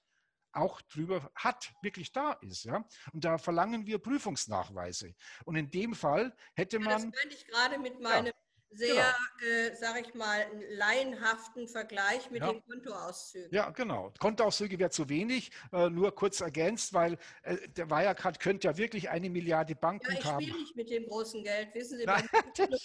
[0.52, 2.64] auch drüber hat, wirklich da ist.
[2.64, 2.84] Ja?
[3.12, 5.14] Und da verlangen wir Prüfungsnachweise.
[5.44, 6.88] Und in dem Fall hätte man.
[6.88, 8.32] Ja, das meine ich gerade mit meinem ja
[8.70, 9.52] sehr, genau.
[9.52, 12.52] äh, sage ich mal, laienhaften Vergleich mit ja.
[12.52, 13.52] den Kontoauszügen.
[13.52, 14.12] Ja, genau.
[14.18, 19.08] Kontoauszüge wäre zu wenig, äh, nur kurz ergänzt, weil äh, der Wirecard könnte ja wirklich
[19.08, 20.40] eine Milliarde Banken ja, ich haben.
[20.40, 22.28] Ich spiele nicht mit dem großen Geld, wissen Sie, nein,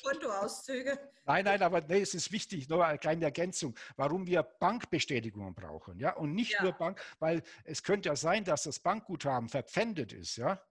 [0.03, 0.97] Kontoauszüge.
[1.25, 5.99] Nein, nein, aber nee, es ist wichtig, nur eine kleine Ergänzung, warum wir Bankbestätigungen brauchen,
[5.99, 6.63] ja, und nicht ja.
[6.63, 10.61] nur Bank, weil es könnte ja sein, dass das Bankguthaben verpfändet ist, ja.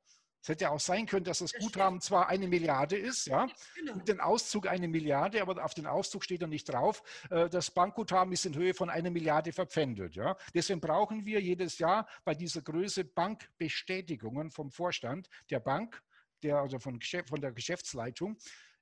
[0.43, 2.03] Es hätte auch sein können, dass das, das Guthaben stimmt.
[2.03, 3.95] zwar eine Milliarde ist, ja, genau.
[3.95, 7.03] mit dem Auszug eine Milliarde, aber auf den Auszug steht da nicht drauf.
[7.31, 10.17] Äh, das Bankguthaben ist in Höhe von einer Milliarde verpfändet.
[10.17, 10.37] Ja.
[10.53, 16.03] Deswegen brauchen wir jedes Jahr bei dieser Größe Bankbestätigungen vom Vorstand der Bank,
[16.43, 18.37] der, also von, von der Geschäftsleitung,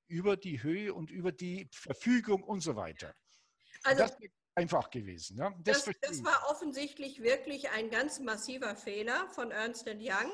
[0.07, 3.14] über die Höhe und über die Verfügung und so weiter.
[3.85, 5.38] Also, das ist einfach gewesen.
[5.38, 5.55] Ja.
[5.62, 10.31] Das, das, das war offensichtlich wirklich ein ganz massiver Fehler von Ernst Young.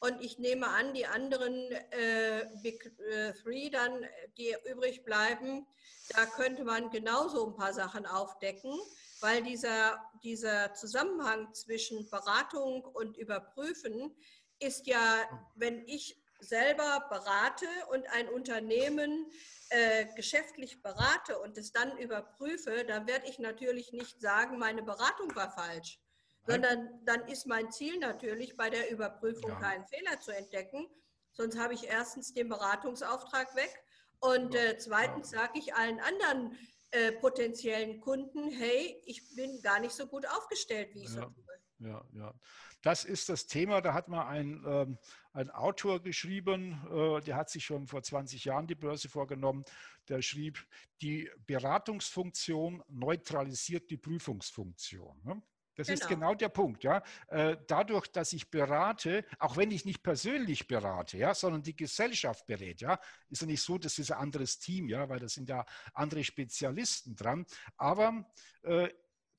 [0.00, 4.06] Und ich nehme an, die anderen äh, Big äh, Three dann,
[4.36, 5.66] die übrig bleiben,
[6.10, 8.78] da könnte man genauso ein paar Sachen aufdecken,
[9.20, 14.14] weil dieser, dieser Zusammenhang zwischen Beratung und Überprüfen
[14.60, 15.24] ist ja,
[15.56, 19.26] wenn ich selber berate und ein Unternehmen
[19.70, 25.34] äh, geschäftlich berate und es dann überprüfe, dann werde ich natürlich nicht sagen, meine Beratung
[25.34, 25.98] war falsch
[26.48, 29.60] sondern dann ist mein Ziel natürlich bei der Überprüfung ja.
[29.60, 30.86] keinen Fehler zu entdecken.
[31.32, 33.70] Sonst habe ich erstens den Beratungsauftrag weg
[34.20, 36.56] und äh, zweitens sage ich allen anderen
[36.90, 41.22] äh, potenziellen Kunden, hey, ich bin gar nicht so gut aufgestellt, wie ich ja.
[41.22, 41.88] so tue.
[41.90, 42.34] ja, ja.
[42.82, 43.80] Das ist das Thema.
[43.80, 44.98] Da hat mal ein, ähm,
[45.32, 49.64] ein Autor geschrieben, äh, der hat sich schon vor 20 Jahren die Börse vorgenommen.
[50.08, 50.64] Der schrieb,
[51.02, 55.20] die Beratungsfunktion neutralisiert die Prüfungsfunktion.
[55.24, 55.42] Ne?
[55.78, 56.00] Das genau.
[56.00, 56.82] ist genau der Punkt.
[56.82, 57.04] Ja.
[57.28, 62.46] Äh, dadurch, dass ich berate, auch wenn ich nicht persönlich berate, ja, sondern die Gesellschaft
[62.46, 62.98] berät, ja,
[63.30, 65.64] ist ja nicht so, das ist ein anderes Team, ja, weil da sind ja
[65.94, 67.46] andere Spezialisten dran.
[67.76, 68.26] Aber
[68.62, 68.88] äh,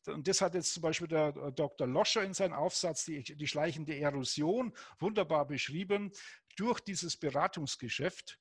[0.07, 1.85] und das hat jetzt zum Beispiel der äh, Dr.
[1.85, 6.09] Loscher in seinem Aufsatz, die, die schleichende Erosion, wunderbar beschrieben.
[6.55, 8.39] Durch dieses Beratungsgeschäft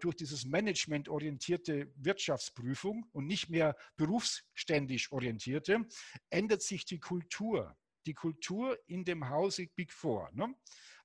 [0.00, 5.86] durch dieses managementorientierte Wirtschaftsprüfung und nicht mehr berufsständisch orientierte,
[6.30, 7.76] ändert sich die Kultur.
[8.06, 10.30] Die Kultur in dem Hause Big Four.
[10.32, 10.54] Ne?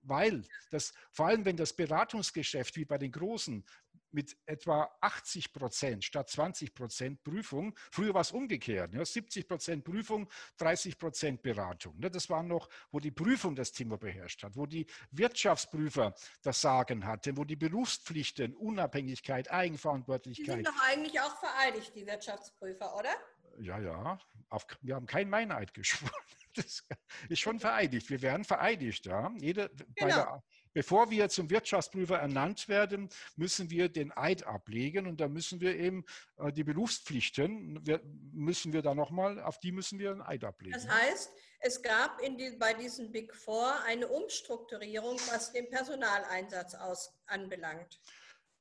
[0.01, 3.63] Weil das, vor allem wenn das Beratungsgeschäft wie bei den großen
[4.11, 7.75] mit etwa 80 Prozent statt 20 Prozent Prüfung.
[7.91, 8.93] Früher war es umgekehrt.
[8.93, 11.97] Ja, 70 Prozent Prüfung, 30 Prozent Beratung.
[11.99, 16.61] Ne, das war noch, wo die Prüfung das Thema beherrscht hat, wo die Wirtschaftsprüfer das
[16.61, 20.59] Sagen hatten, wo die Berufspflichten, Unabhängigkeit, Eigenverantwortlichkeit.
[20.59, 23.15] Die sind doch eigentlich auch vereidigt, die Wirtschaftsprüfer, oder?
[23.59, 24.19] Ja, ja.
[24.49, 26.11] Auf, wir haben kein Meineid geschworen.
[26.55, 26.83] Das
[27.29, 28.09] ist schon vereidigt.
[28.09, 29.05] Wir werden vereidigt.
[29.05, 29.31] Ja.
[29.39, 30.43] Jede, genau.
[30.77, 35.75] Bevor wir zum Wirtschaftsprüfer ernannt werden, müssen wir den Eid ablegen und da müssen wir
[35.75, 36.05] eben
[36.37, 37.83] äh, die Berufspflichten,
[38.31, 40.73] müssen wir da nochmal, auf die müssen wir einen Eid ablegen.
[40.73, 47.11] Das heißt, es gab die, bei diesen Big Four eine Umstrukturierung, was den Personaleinsatz aus,
[47.25, 47.99] anbelangt.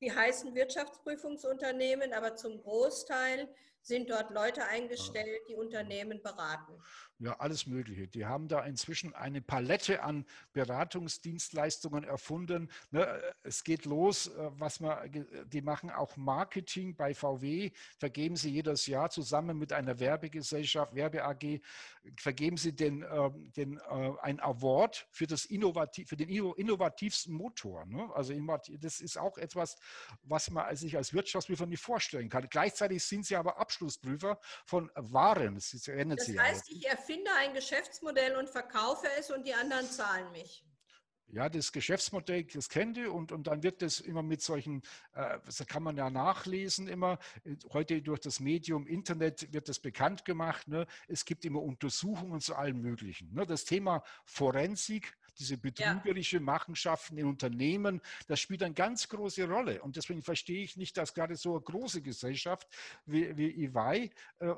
[0.01, 3.47] Die heißen Wirtschaftsprüfungsunternehmen, aber zum Großteil
[3.83, 6.81] sind dort Leute eingestellt, die Unternehmen beraten.
[7.19, 8.07] Ja, alles Mögliche.
[8.07, 12.69] Die haben da inzwischen eine Palette an Beratungsdienstleistungen erfunden.
[12.91, 13.07] Ne,
[13.41, 18.85] es geht los, äh, was man, die machen auch Marketing bei VW, vergeben sie jedes
[18.85, 21.59] Jahr zusammen mit einer Werbegesellschaft, Werbe AG,
[22.17, 27.87] vergeben sie den, ähm, den, äh, ein Award für, das Innovativ, für den innovativsten Motor.
[27.87, 28.11] Ne?
[28.13, 28.33] Also
[28.79, 29.75] das ist auch etwas,
[30.21, 32.47] was man sich als Wirtschaftsprüfer nicht vorstellen kann.
[32.47, 35.55] Gleichzeitig sind sie aber Abschlussprüfer von Waren.
[35.55, 40.63] Das, das heißt, ich erfinde ein Geschäftsmodell und verkaufe es und die anderen zahlen mich.
[41.29, 44.81] Ja, das Geschäftsmodell, das kennt ihr und, und dann wird das immer mit solchen,
[45.13, 47.19] äh, das kann man ja nachlesen immer,
[47.73, 50.69] heute durch das Medium Internet wird das bekannt gemacht.
[50.69, 50.85] Ne?
[51.09, 53.33] Es gibt immer Untersuchungen zu allem Möglichen.
[53.33, 53.45] Ne?
[53.45, 59.81] Das Thema Forensik, diese betrügerische Machenschaften in Unternehmen, das spielt eine ganz große Rolle.
[59.81, 62.67] Und deswegen verstehe ich nicht, dass gerade so eine große Gesellschaft
[63.05, 64.55] wie, wie EY äh,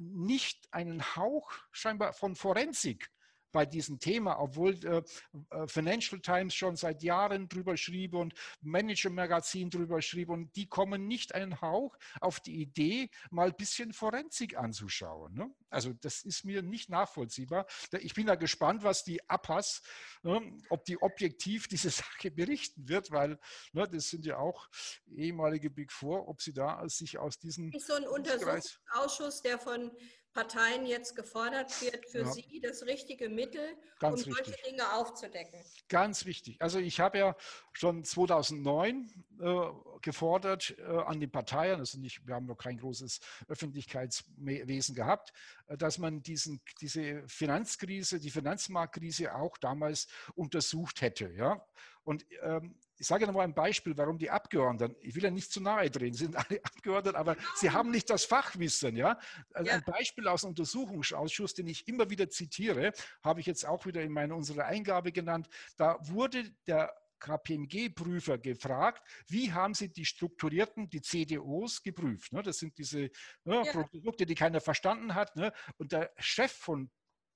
[0.00, 3.10] nicht einen Hauch scheinbar von Forensik
[3.54, 5.02] bei diesem Thema, obwohl äh,
[5.50, 10.66] äh, Financial Times schon seit Jahren drüber schrieb und Manager Magazin drüber schrieb und die
[10.66, 15.34] kommen nicht einen Hauch auf die Idee, mal ein bisschen Forensik anzuschauen.
[15.34, 15.54] Ne?
[15.70, 17.66] Also das ist mir nicht nachvollziehbar.
[18.00, 19.82] Ich bin da gespannt, was die APAS,
[20.24, 23.38] ne, ob die objektiv diese Sache berichten wird, weil
[23.72, 24.68] ne, das sind ja auch
[25.06, 27.72] ehemalige Big Four, ob sie da sich aus diesen...
[27.72, 29.92] Ist so ein Untersuchungsausschuss, der von
[30.34, 32.32] Parteien jetzt gefordert wird, für ja.
[32.32, 33.62] sie das richtige Mittel,
[34.00, 34.64] Ganz um solche richtig.
[34.64, 35.60] Dinge aufzudecken.
[35.88, 36.60] Ganz wichtig.
[36.60, 37.36] Also ich habe ja
[37.72, 39.08] schon 2009
[39.40, 39.60] äh,
[40.02, 45.32] gefordert äh, an die Parteien, also nicht, wir haben noch kein großes Öffentlichkeitswesen gehabt,
[45.68, 51.30] äh, dass man diesen, diese Finanzkrise, die Finanzmarktkrise auch damals untersucht hätte.
[51.32, 51.64] Ja?
[52.02, 55.60] Und ähm, ich sage mal ein Beispiel, warum die Abgeordneten, ich will ja nicht zu
[55.60, 58.96] nahe drehen, sind alle Abgeordnete, aber sie haben nicht das Fachwissen.
[58.96, 59.18] Ja?
[59.52, 59.76] Also ja.
[59.76, 64.00] Ein Beispiel aus dem Untersuchungsausschuss, den ich immer wieder zitiere, habe ich jetzt auch wieder
[64.00, 65.50] in meiner unserer Eingabe genannt.
[65.76, 72.32] Da wurde der KPMG-Prüfer gefragt, wie haben Sie die strukturierten, die CDOs geprüft?
[72.32, 72.42] Ne?
[72.42, 73.10] Das sind diese
[73.44, 73.84] ne, ja.
[73.84, 75.36] Produkte, die keiner verstanden hat.
[75.36, 75.52] Ne?
[75.76, 76.90] Und der Chef von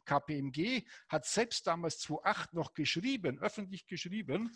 [0.06, 4.50] KPMG hat selbst damals 2008 noch geschrieben, öffentlich geschrieben,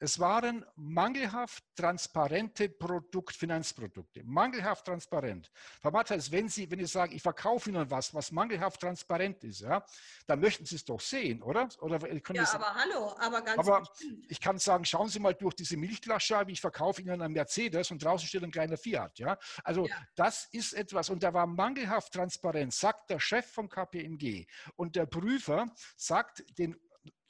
[0.00, 4.22] es waren mangelhaft transparente Produkt, Finanzprodukte.
[4.24, 5.50] Mangelhaft transparent.
[5.80, 9.60] Frau Matthias, wenn Sie, wenn Sie sagen, ich verkaufe Ihnen was, was mangelhaft transparent ist,
[9.60, 9.84] ja,
[10.26, 11.68] dann möchten Sie es doch sehen, oder?
[11.80, 14.26] oder ja, Sie, aber hallo, aber ganz Aber bestimmt.
[14.28, 18.02] ich kann sagen, schauen Sie mal durch diese Milchglasscheibe, ich verkaufe Ihnen einen Mercedes und
[18.02, 19.36] draußen steht ein kleiner Fiat, ja.
[19.64, 19.96] Also ja.
[20.14, 24.46] das ist etwas, und da war mangelhaft transparent, sagt der Chef von KPMG.
[24.76, 26.76] Und der Prüfer sagt den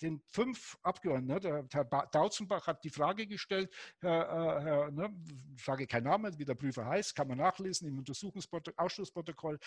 [0.03, 5.15] den fünf Abgeordneten, ne, Herr Dautzenbach hat die Frage gestellt, Herr, äh, Herr, ne,
[5.57, 9.59] ich sage keinen Namen, wie der Prüfer heißt, kann man nachlesen im Untersuchungsausschussprotokoll.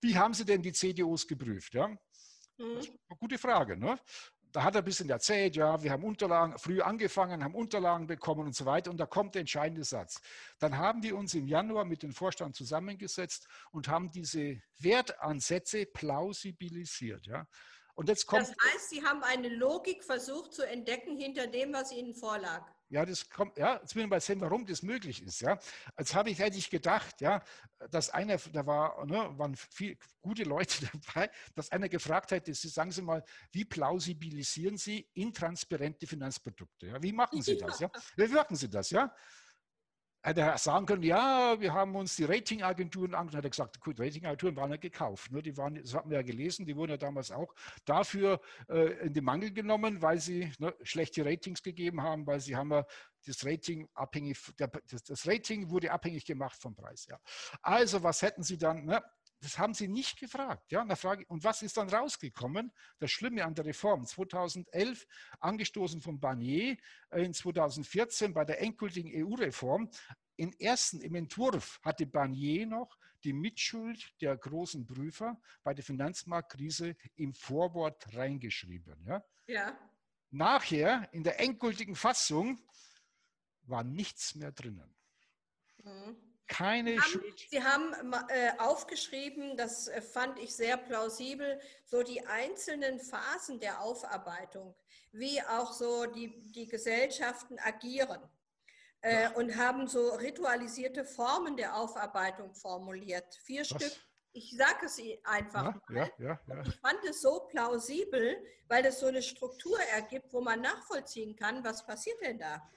[0.00, 1.74] Wie haben Sie denn die CDUs geprüft?
[1.74, 1.88] Ja?
[2.58, 2.80] Mhm.
[3.18, 3.76] gute Frage.
[3.76, 3.98] Ne?
[4.50, 8.46] Da hat er ein bisschen erzählt, ja, wir haben Unterlagen, früh angefangen, haben Unterlagen bekommen
[8.46, 8.90] und so weiter.
[8.90, 10.20] Und da kommt der entscheidende Satz.
[10.58, 17.26] Dann haben wir uns im Januar mit dem Vorstand zusammengesetzt und haben diese Wertansätze plausibilisiert.
[17.26, 17.46] Ja.
[17.98, 18.42] Und jetzt kommt.
[18.42, 22.64] Das heißt, Sie haben eine Logik versucht zu entdecken hinter dem, was Ihnen vorlag.
[22.90, 25.40] Ja, das kommt, ja, jetzt will ich mal sehen, warum das möglich ist.
[25.40, 25.58] Ja,
[25.96, 27.42] als habe ich, hätte ich gedacht, ja,
[27.90, 32.68] dass einer, da war, ne, waren viele gute Leute dabei, dass einer gefragt hätte, Sie
[32.68, 36.86] sagen Sie mal, wie plausibilisieren Sie intransparente Finanzprodukte?
[36.86, 37.02] Ja?
[37.02, 37.80] Wie machen Sie das?
[37.80, 37.90] Ja?
[38.14, 38.90] Wie machen Sie das?
[38.90, 39.12] Ja?
[40.28, 43.38] Hätte er sagen können, ja, wir haben uns die Ratingagenturen angeschaut.
[43.38, 45.32] Hat er gesagt, gut, Ratingagenturen waren ja gekauft.
[45.32, 45.42] Ne?
[45.42, 49.14] Die waren, das hatten wir ja gelesen, die wurden ja damals auch dafür äh, in
[49.14, 52.84] den Mangel genommen, weil sie ne, schlechte Ratings gegeben haben, weil sie haben ja
[53.26, 57.06] das Rating abhängig, der, das, das, Rating wurde abhängig gemacht vom Preis.
[57.08, 57.18] Ja.
[57.62, 58.84] Also was hätten sie dann?
[58.84, 59.02] Ne?
[59.40, 60.72] Das haben sie nicht gefragt.
[60.72, 62.72] Ja, Frage, und was ist dann rausgekommen?
[62.98, 65.06] Das Schlimme an der Reform 2011,
[65.40, 66.76] angestoßen von Barnier,
[67.10, 69.90] äh, in 2014 bei der endgültigen EU-Reform.
[70.36, 76.96] Im ersten, im Entwurf hatte Barnier noch die Mitschuld der großen Prüfer bei der Finanzmarktkrise
[77.16, 79.04] im Vorwort reingeschrieben.
[79.06, 79.24] Ja?
[79.46, 79.78] ja.
[80.30, 82.60] Nachher, in der endgültigen Fassung,
[83.62, 84.94] war nichts mehr drinnen.
[85.84, 87.46] Mhm keine Sie haben, Schuld.
[87.50, 93.80] Sie haben äh, aufgeschrieben, das äh, fand ich sehr plausibel, so die einzelnen Phasen der
[93.80, 94.74] Aufarbeitung,
[95.12, 98.20] wie auch so die, die Gesellschaften agieren.
[99.00, 99.30] Äh, ja.
[99.34, 103.32] Und haben so ritualisierte Formen der Aufarbeitung formuliert.
[103.44, 103.68] Vier was?
[103.68, 103.92] Stück.
[104.32, 105.74] Ich sage es einfach.
[105.90, 108.36] Ja, ja, ich fand es so plausibel,
[108.68, 112.68] weil es so eine Struktur ergibt, wo man nachvollziehen kann, was passiert denn da.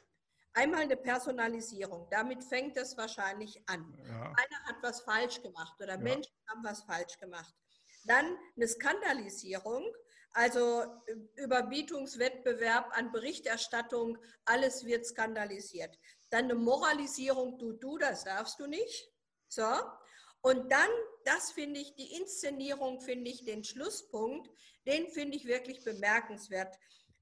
[0.54, 3.86] Einmal eine Personalisierung, damit fängt es wahrscheinlich an.
[4.06, 4.22] Ja.
[4.22, 5.98] Einer hat was falsch gemacht oder ja.
[5.98, 7.54] Menschen haben was falsch gemacht.
[8.06, 9.86] Dann eine Skandalisierung,
[10.34, 10.84] also
[11.36, 15.98] Überbietungswettbewerb an Berichterstattung, alles wird skandalisiert.
[16.30, 19.10] Dann eine Moralisierung, du, du, das darfst du nicht.
[19.48, 19.68] So.
[20.42, 20.90] Und dann,
[21.26, 24.50] das finde ich, die Inszenierung finde ich, den Schlusspunkt,
[24.88, 26.76] den finde ich wirklich bemerkenswert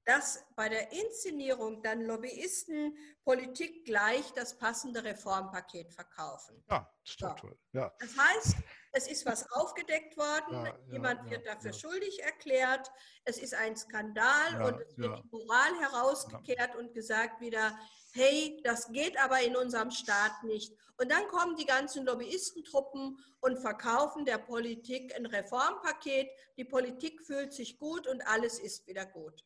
[0.04, 6.62] dass bei der Inszenierung dann Lobbyisten Politik gleich das passende Reformpaket verkaufen.
[6.70, 7.58] Ja, doch so.
[7.72, 7.92] Ja.
[7.98, 8.56] Das heißt,
[8.92, 12.90] es ist was aufgedeckt worden, ja, jemand ja, wird dafür schuldig erklärt,
[13.24, 17.78] es ist ein Skandal und es wird die Moral herausgekehrt und gesagt wieder,
[18.12, 20.72] hey, das geht aber in unserem Staat nicht.
[20.96, 26.28] Und dann kommen die ganzen Lobbyistentruppen und verkaufen der Politik ein Reformpaket.
[26.56, 29.44] Die Politik fühlt sich gut und alles ist wieder gut.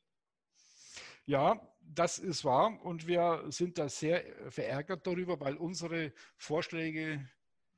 [1.26, 7.28] Ja, das ist wahr und wir sind da sehr verärgert darüber, weil unsere Vorschläge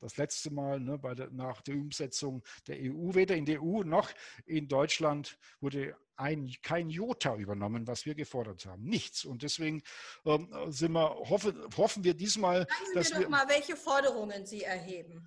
[0.01, 4.11] das letzte Mal ne, der, nach der Umsetzung der EU, weder in der EU noch
[4.45, 8.85] in Deutschland wurde ein, kein Jota übernommen, was wir gefordert haben.
[8.85, 9.25] Nichts.
[9.25, 9.83] Und deswegen
[10.25, 12.61] ähm, sind wir, hoffe, hoffen wir diesmal.
[12.61, 15.27] Sagen Sie dass mir doch mal, welche Forderungen Sie erheben.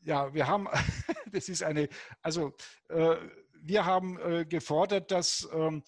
[0.00, 0.68] Ja, wir haben,
[1.32, 1.88] das ist eine,
[2.22, 2.54] also
[2.88, 3.16] äh,
[3.60, 5.82] wir haben äh, gefordert, dass ähm,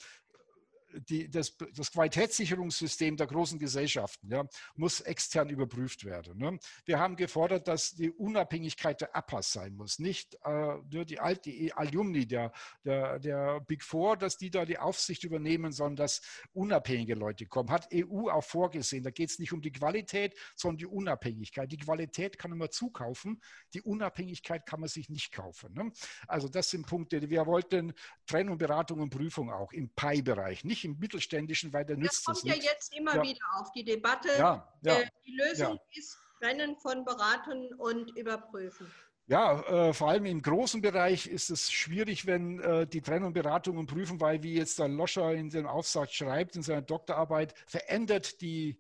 [1.08, 6.38] die, das, das, Qualitätssicherungssystem der großen Gesellschaften ja, muss extern überprüft werden.
[6.38, 6.58] Ne?
[6.84, 11.50] Wir haben gefordert, dass die Unabhängigkeit der APAS sein muss, nicht äh, nur die, alte
[11.50, 12.52] die Alumni der,
[12.84, 16.22] der, der, Big Four, dass die da die Aufsicht übernehmen, sondern dass
[16.52, 17.70] unabhängige Leute kommen.
[17.70, 19.02] Hat EU auch vorgesehen.
[19.02, 21.70] Da geht es nicht um die Qualität, sondern die Unabhängigkeit.
[21.70, 23.40] Die Qualität kann man zukaufen,
[23.74, 25.72] die Unabhängigkeit kann man sich nicht kaufen.
[25.74, 25.92] Ne?
[26.26, 27.92] Also das sind Punkte, die wir wollten,
[28.26, 32.40] Trennung, Beratung und Prüfung auch im PI-Bereich, nicht nicht im mittelständischen, weil der nützt das
[32.40, 33.22] kommt ja jetzt immer ja.
[33.22, 34.28] wieder auf die Debatte.
[34.38, 38.90] Ja, ja, äh, die Lösung ist Trennen von Beraten und Überprüfen.
[39.26, 43.76] Ja, äh, vor allem im großen Bereich ist es schwierig, wenn äh, die Trennung, Beratung
[43.76, 48.40] und Prüfen, weil wie jetzt der Loscher in dem Aufsatz schreibt, in seiner Doktorarbeit, verändert
[48.40, 48.78] die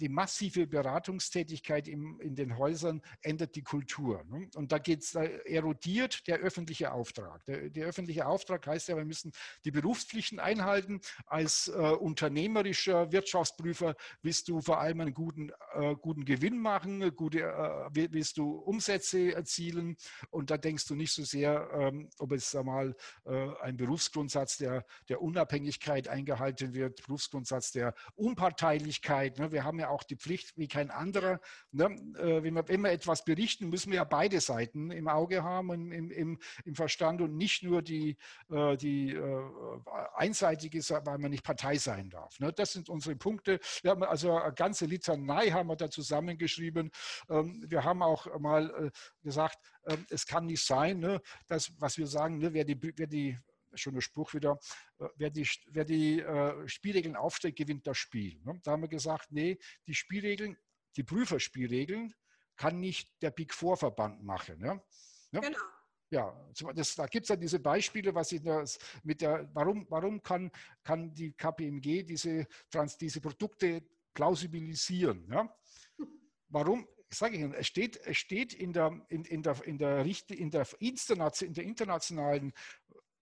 [0.00, 4.24] die massive Beratungstätigkeit im, in den Häusern ändert die Kultur.
[4.30, 4.48] Ne?
[4.54, 7.44] Und da geht es, da erodiert der öffentliche Auftrag.
[7.44, 9.32] Der, der, öffentliche Auftrag heißt ja, wir müssen
[9.64, 11.00] die Berufspflichten einhalten.
[11.26, 17.40] Als äh, unternehmerischer Wirtschaftsprüfer willst du vor allem einen guten, äh, guten Gewinn machen, gute,
[17.40, 19.96] äh, willst du Umsätze erzielen.
[20.30, 24.84] Und da denkst du nicht so sehr, ähm, ob es einmal äh, ein Berufsgrundsatz der,
[25.08, 29.38] der Unabhängigkeit eingehalten wird, Berufsgrundsatz der Unparteilichkeit.
[29.38, 29.57] Ne?
[29.58, 31.40] Wir haben ja auch die Pflicht wie kein anderer.
[31.72, 31.86] Ne?
[32.16, 35.70] Äh, wenn, wir, wenn wir etwas berichten, müssen wir ja beide Seiten im Auge haben
[35.70, 38.16] und im, im, im Verstand und nicht nur die,
[38.50, 39.42] äh, die äh,
[40.14, 42.38] einseitige, weil man nicht Partei sein darf.
[42.38, 42.52] Ne?
[42.52, 43.58] Das sind unsere Punkte.
[43.82, 46.92] Wir haben also eine ganze Litanei haben wir da zusammengeschrieben.
[47.28, 48.92] Ähm, wir haben auch mal
[49.24, 53.36] gesagt, ähm, es kann nicht sein, ne, dass, was wir sagen, wer die, wer die
[53.74, 54.58] schöner Spruch wieder,
[54.98, 58.40] äh, wer die, wer die äh, Spielregeln aufstellt, gewinnt das Spiel.
[58.44, 58.60] Ne?
[58.62, 60.56] Da haben wir gesagt, nee, die Spielregeln,
[60.96, 62.14] die Prüferspielregeln
[62.56, 64.60] kann nicht der Big Four Verband machen.
[64.60, 64.82] Ja?
[65.32, 65.40] Ja?
[65.40, 65.58] Genau.
[66.10, 66.34] Ja,
[66.74, 70.50] das, da gibt es ja diese Beispiele, was ich das mit der, warum, warum kann,
[70.82, 73.82] kann die KPMG diese, Trans, diese Produkte
[74.14, 75.28] plausibilisieren?
[75.30, 75.54] Ja?
[76.48, 76.88] Warum?
[77.10, 80.50] Sage ich Ihnen, es steht, es steht in, der, in, in, der, in, der, in,
[80.50, 82.52] der, in der internationalen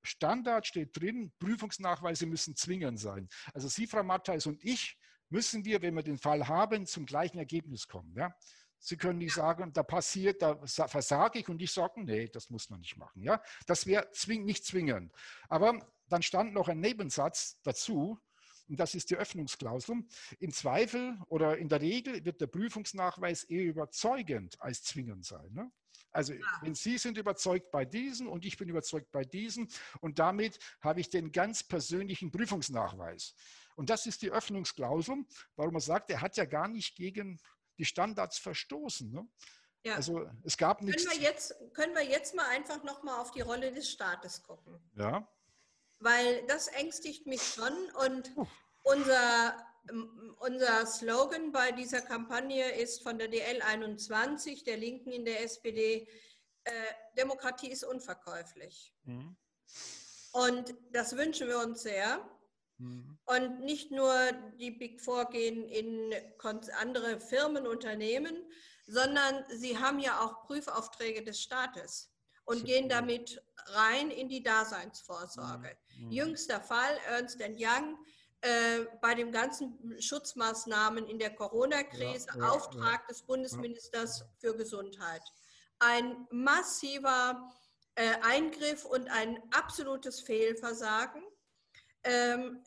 [0.07, 3.29] Standard steht drin, Prüfungsnachweise müssen zwingend sein.
[3.53, 4.99] Also Sie, Frau Matthijs und ich,
[5.29, 8.15] müssen wir, wenn wir den Fall haben, zum gleichen Ergebnis kommen.
[8.17, 8.35] Ja?
[8.79, 12.71] Sie können nicht sagen, da passiert, da versage ich und ich sage, nee, das muss
[12.71, 13.23] man nicht machen.
[13.23, 13.43] Ja?
[13.67, 15.13] Das wäre zwing, nicht zwingend.
[15.49, 15.79] Aber
[16.09, 18.21] dann stand noch ein Nebensatz dazu,
[18.69, 20.03] und das ist die Öffnungsklausel.
[20.41, 25.53] Im Zweifel oder in der Regel wird der Prüfungsnachweis eher überzeugend als zwingend sein.
[25.53, 25.71] Ne?
[26.17, 29.69] Also wenn Sie sind überzeugt bei diesen und ich bin überzeugt bei diesen
[30.01, 33.35] und damit habe ich den ganz persönlichen Prüfungsnachweis.
[33.77, 37.39] Und das ist die Öffnungsklausel, warum er sagt, er hat ja gar nicht gegen
[37.77, 39.13] die Standards verstoßen.
[39.13, 39.29] Ne?
[39.83, 39.97] Ja.
[39.97, 41.05] Also es gab nichts.
[41.05, 44.81] Können wir jetzt, können wir jetzt mal einfach nochmal auf die Rolle des Staates gucken?
[44.97, 45.29] Ja.
[45.99, 47.75] Weil das ängstigt mich schon
[48.07, 48.35] und
[48.85, 49.55] unser,
[50.39, 56.09] unser Slogan bei dieser Kampagne ist von der DL 21, der Linken in der SPD,
[56.65, 56.71] äh,
[57.17, 58.93] Demokratie ist unverkäuflich.
[59.05, 59.37] Mhm.
[60.33, 62.21] Und das wünschen wir uns sehr.
[62.79, 63.19] Mhm.
[63.25, 64.13] Und nicht nur
[64.59, 66.15] die Big Four gehen in
[66.81, 68.37] andere Firmen, Unternehmen,
[68.87, 72.13] sondern sie haben ja auch Prüfaufträge des Staates
[72.45, 75.77] und gehen damit rein in die Daseinsvorsorge.
[75.99, 76.11] Mhm.
[76.11, 77.99] Jüngster Fall, Ernst Young,
[78.47, 83.07] äh, bei den ganzen Schutzmaßnahmen in der Corona-Krise, ja, ja, Auftrag ja.
[83.09, 85.23] des Bundesministers für Gesundheit.
[85.81, 87.51] Ein massiver
[87.97, 91.23] äh, Eingriff und ein absolutes Fehlversagen.
[92.05, 92.63] Ähm,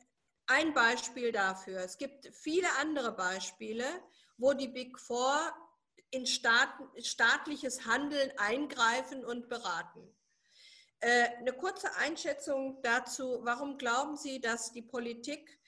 [0.46, 1.78] ein Beispiel dafür.
[1.78, 3.86] Es gibt viele andere Beispiele,
[4.36, 5.50] wo die Big Four
[6.10, 10.14] in Staat, staatliches Handeln eingreifen und beraten.
[10.98, 15.59] Äh, eine kurze Einschätzung dazu, warum glauben Sie, dass die Politik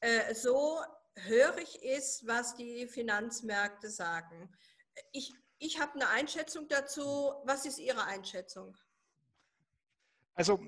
[0.00, 0.80] äh, so
[1.16, 4.52] hörig ist, was die Finanzmärkte sagen?
[5.12, 7.32] Ich, ich habe eine Einschätzung dazu.
[7.44, 8.76] Was ist Ihre Einschätzung?
[10.38, 10.60] Also,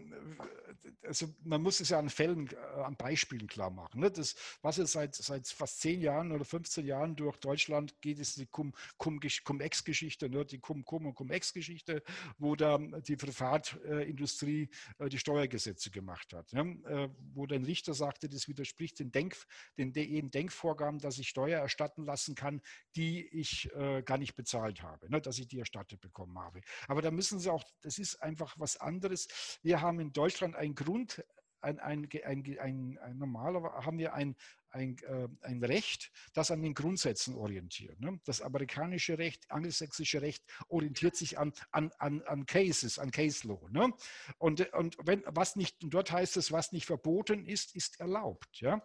[1.07, 4.01] also man muss es ja an Fällen, äh, an Beispielen klar machen.
[4.01, 4.11] Ne?
[4.11, 8.39] Das, was jetzt seit, seit fast zehn Jahren oder 15 Jahren durch Deutschland geht, ist
[8.39, 10.45] die Cum-Ex-Geschichte, ne?
[10.45, 12.03] die Cum-Cum und Cum-Ex-Geschichte,
[12.39, 16.53] wo da die Privatindustrie äh, die Steuergesetze gemacht hat.
[16.53, 16.79] Ne?
[16.87, 19.37] Äh, wo ein Richter sagte, das widerspricht den, Denk,
[19.79, 22.61] den, den Denkvorgaben, dass ich Steuer erstatten lassen kann,
[22.97, 25.21] die ich äh, gar nicht bezahlt habe, ne?
[25.21, 26.61] dass ich die erstattet bekommen habe.
[26.89, 29.29] Aber da müssen Sie auch, das ist einfach was anderes
[29.63, 31.25] wir haben in Deutschland einen Grund,
[31.61, 34.37] ein, ein, ein, ein, ein normaler haben wir ein,
[34.71, 38.01] ein, äh, ein Recht, das an den Grundsätzen orientiert.
[38.01, 38.21] Ne?
[38.25, 43.69] Das amerikanische Recht, angelsächsische Recht orientiert sich an, an, an, an Cases, an Case Law.
[43.71, 43.93] Ne?
[44.39, 48.61] Und, und wenn was nicht, und dort heißt es, was nicht verboten ist, ist erlaubt.
[48.61, 48.83] Ja?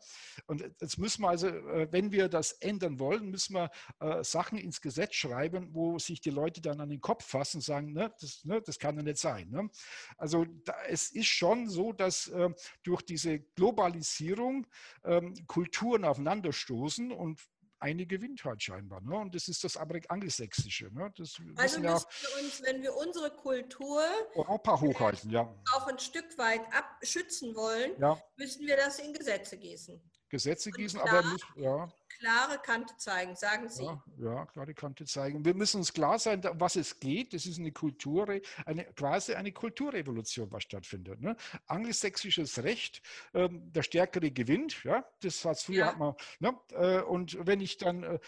[0.48, 3.70] Und jetzt müssen wir also, äh, wenn wir das ändern wollen, müssen wir
[4.00, 7.62] äh, Sachen ins Gesetz schreiben, wo sich die Leute dann an den Kopf fassen und
[7.62, 9.50] sagen, ne, das, ne, das kann ja nicht sein.
[9.50, 9.70] Ne?
[10.18, 12.50] Also da, es ist schon so, dass äh,
[12.84, 14.68] durch diese Globalisierung
[15.04, 17.40] ähm, Kultur Kulturen aufeinanderstoßen und
[17.80, 19.02] eine gewinnt halt scheinbar.
[19.02, 19.16] Ne?
[19.16, 20.86] Und das ist das Angelsächsische.
[20.94, 21.12] Ne?
[21.18, 24.02] Das also müssen wir uns, wenn wir unsere Kultur
[24.34, 25.54] Europa hochhalten, ja.
[25.74, 28.18] auch ein Stück weit abschützen wollen, ja.
[28.38, 30.02] müssen wir das in Gesetze gießen.
[30.30, 31.88] Gesetze gießen, klar, aber nicht, ja.
[32.08, 33.84] Klare Kante zeigen, sagen Sie.
[33.84, 35.44] Ja, ja, klare Kante zeigen.
[35.44, 37.34] Wir müssen uns klar sein, was es geht.
[37.34, 38.28] Das ist eine Kultur,
[38.66, 41.22] eine, quasi eine Kulturrevolution, was stattfindet.
[41.22, 41.36] Ne?
[41.68, 43.02] Angelsächsisches Recht,
[43.34, 45.88] ähm, der Stärkere gewinnt, ja, das hat früher ja.
[45.88, 46.58] hat man, ne?
[46.72, 48.20] Äh, und wenn ich dann äh,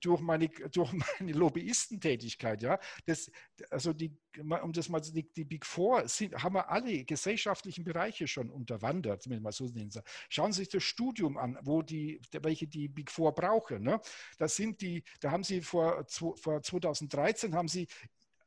[0.00, 3.30] durch meine, durch meine Lobbyistentätigkeit, ja, das,
[3.70, 8.26] also die, um das mal, die, die Big Four sind, haben wir alle gesellschaftlichen Bereiche
[8.26, 10.02] schon unterwandert, wenn man so nennen soll.
[10.28, 13.82] Schauen Sie sich das Studium an, wo die, welche die Big Four brauchen.
[13.82, 14.00] Ne?
[14.38, 17.86] Das sind die, da haben Sie vor, vor 2013 haben Sie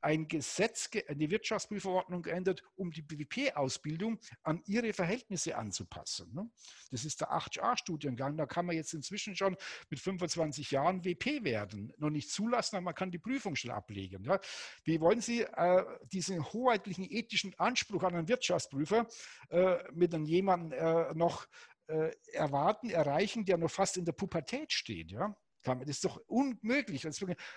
[0.01, 6.33] ein Gesetz, eine Wirtschaftsprüfverordnung geändert, um die BWP-Ausbildung an ihre Verhältnisse anzupassen.
[6.33, 6.49] Ne?
[6.91, 8.37] Das ist der 8a-Studiengang.
[8.37, 9.57] Da kann man jetzt inzwischen schon
[9.89, 11.93] mit 25 Jahren WP werden.
[11.97, 14.27] Noch nicht zulassen, aber man kann die Prüfung schon ablegen.
[14.83, 19.07] Wie wollen Sie äh, diesen hoheitlichen ethischen Anspruch an einen Wirtschaftsprüfer
[19.49, 21.47] äh, mit einem jemanden äh, noch
[21.89, 25.11] äh, erwarten, erreichen, der noch fast in der Pubertät steht?
[25.11, 25.35] Ja?
[25.63, 27.05] Das ist doch unmöglich.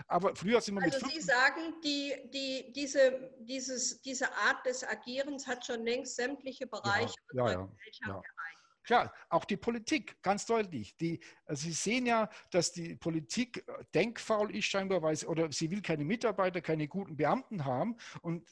[0.08, 1.04] Aber früher sind wir also mit.
[1.04, 6.66] Also Sie sagen, die, die, diese, dieses, diese Art des Agierens hat schon längst sämtliche
[6.66, 8.14] Bereiche ja, ja, ja, Gesellschaft ja.
[8.14, 8.62] erreicht.
[8.84, 10.96] Klar, auch die Politik, ganz deutlich.
[10.96, 15.52] Die, also Sie sehen ja, dass die Politik äh, denkfaul ist scheinbar, weil sie, oder
[15.52, 17.96] sie will keine Mitarbeiter, keine guten Beamten haben.
[18.22, 18.48] Und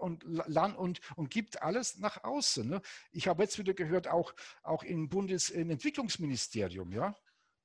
[0.00, 2.68] und, Land und, und gibt alles nach außen.
[2.68, 2.82] Ne?
[3.12, 7.14] Ich habe jetzt wieder gehört, auch, auch im Bundesentwicklungsministerium, ja,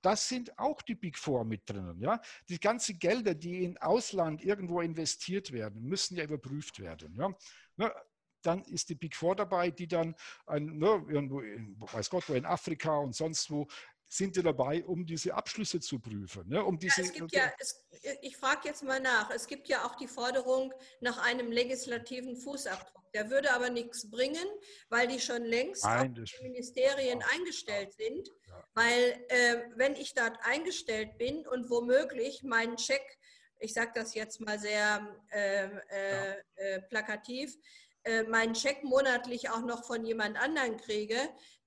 [0.01, 1.99] das sind auch die Big Four mit drinnen.
[1.99, 2.21] Ja?
[2.49, 7.15] Die ganzen Gelder, die in Ausland irgendwo investiert werden, müssen ja überprüft werden.
[7.15, 7.29] Ja?
[7.77, 7.93] Ne?
[8.41, 10.15] Dann ist die Big Four dabei, die dann
[10.47, 13.67] ein, ne, irgendwo, in, weiß Gott, wo in Afrika und sonst wo
[14.12, 16.47] sind die dabei, um diese Abschlüsse zu prüfen.
[16.49, 16.62] Ne?
[16.64, 17.86] Um diese, ja, es gibt ja, es,
[18.22, 23.09] ich frage jetzt mal nach, es gibt ja auch die Forderung nach einem legislativen Fußabdruck.
[23.14, 24.45] Der würde aber nichts bringen,
[24.89, 28.28] weil die schon längst Nein, auf die Ministerien ja, eingestellt sind.
[28.47, 28.64] Ja.
[28.74, 33.18] Weil äh, wenn ich dort eingestellt bin und womöglich meinen Check,
[33.59, 37.57] ich sage das jetzt mal sehr äh, äh, äh plakativ,
[38.04, 41.18] äh, meinen Scheck monatlich auch noch von jemand anderen kriege,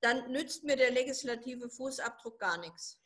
[0.01, 2.99] dann nützt mir der legislative Fußabdruck gar nichts.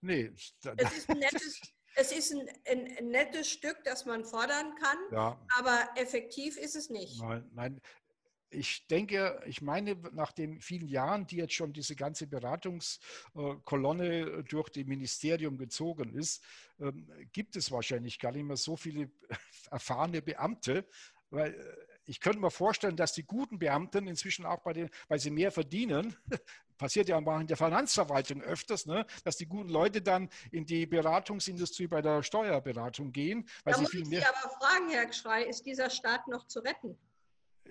[0.00, 0.32] Nee.
[0.76, 1.60] Es ist ein nettes,
[1.96, 5.44] es ist ein, ein, ein, nettes Stück, das man fordern kann, ja.
[5.58, 7.20] aber effektiv ist es nicht.
[7.20, 7.80] Nein, nein.
[8.52, 14.70] Ich denke, ich meine, nach den vielen Jahren, die jetzt schon diese ganze Beratungskolonne durch
[14.70, 16.44] das Ministerium gezogen ist,
[16.80, 19.12] ähm, gibt es wahrscheinlich gar nicht mehr so viele
[19.70, 20.84] erfahrene Beamte,
[21.30, 25.20] weil äh, ich könnte mir vorstellen, dass die guten Beamten inzwischen auch bei den, weil
[25.20, 26.16] sie mehr verdienen,
[26.76, 30.86] passiert ja auch in der Finanzverwaltung öfters, ne, dass die guten Leute dann in die
[30.86, 33.48] Beratungsindustrie bei der Steuerberatung gehen.
[33.62, 36.26] Weil da sie muss viel ich mehr Sie aber fragen, Herr Schrei, ist dieser Staat
[36.26, 36.98] noch zu retten?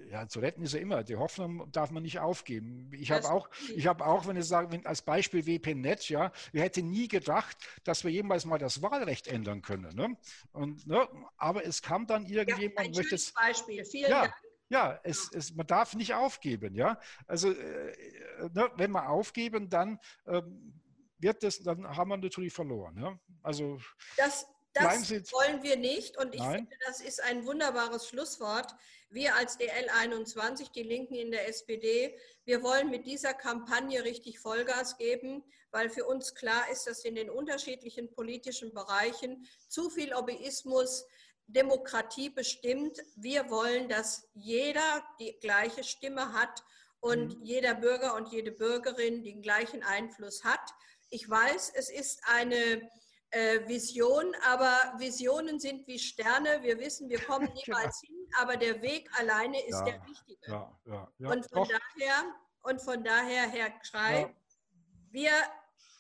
[0.10, 1.04] Ja, zu retten ist er immer.
[1.04, 2.90] Die Hoffnung darf man nicht aufgeben.
[2.94, 6.64] Ich habe auch, ich habe auch, wenn ich sage, wenn, als Beispiel WPNet, ja, wir
[6.64, 9.96] hätten nie gedacht, dass wir jemals mal das Wahlrecht ändern können.
[9.96, 10.18] Ne?
[10.52, 12.80] Und, ne, aber es kam dann irgendjemand.
[12.80, 13.86] Ja, ein möchte es, Beispiel.
[13.86, 14.34] Vielen ja, Dank.
[14.70, 16.76] Ja, es, es, man darf nicht aufgeben.
[16.76, 17.96] Ja, also äh,
[18.54, 20.74] ne, wenn wir aufgeben, dann ähm,
[21.18, 22.98] wird das, dann haben wir natürlich verloren.
[22.98, 23.20] Ja?
[23.42, 23.80] Also
[24.18, 26.56] das, das wollen wir nicht und ich Nein.
[26.58, 28.76] finde, das ist ein wunderbares Schlusswort.
[29.10, 32.16] Wir als DL21, die Linken in der SPD,
[32.46, 37.16] wir wollen mit dieser Kampagne richtig Vollgas geben, weil für uns klar ist, dass in
[37.16, 41.06] den unterschiedlichen politischen Bereichen zu viel Lobbyismus
[41.48, 43.00] Demokratie bestimmt.
[43.16, 46.64] Wir wollen, dass jeder die gleiche Stimme hat
[47.00, 47.44] und mhm.
[47.44, 50.62] jeder Bürger und jede Bürgerin den gleichen Einfluss hat.
[51.10, 52.90] Ich weiß, es ist eine
[53.32, 56.62] äh, Vision, aber Visionen sind wie Sterne.
[56.62, 60.52] Wir wissen, wir kommen niemals hin, aber der Weg alleine ist ja, der richtige.
[60.52, 64.36] Ja, ja, und, von daher, und von daher, Herr Schrei,
[65.12, 65.32] wir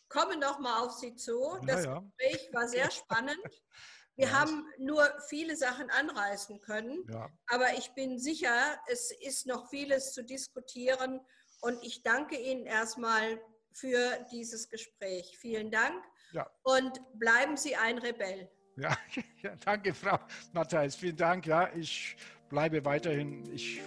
[0.07, 1.57] kommen noch mal auf Sie zu.
[1.65, 3.39] Das Gespräch war sehr spannend.
[4.15, 7.05] Wir haben nur viele Sachen anreißen können,
[7.47, 11.21] aber ich bin sicher, es ist noch vieles zu diskutieren
[11.61, 15.38] und ich danke Ihnen erstmal für dieses Gespräch.
[15.38, 16.03] Vielen Dank.
[16.32, 16.49] Ja.
[16.63, 18.49] Und bleiben Sie ein Rebell.
[18.77, 18.97] Ja,
[19.41, 20.17] ja, danke, Frau
[20.53, 20.95] Matthäus.
[20.95, 21.45] Vielen Dank.
[21.45, 22.15] Ja, ich
[22.49, 23.43] bleibe weiterhin.
[23.53, 23.82] Ich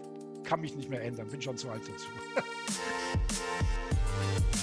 [0.45, 1.29] kann mich nicht mehr ändern.
[1.29, 2.07] Bin schon zu alt dazu.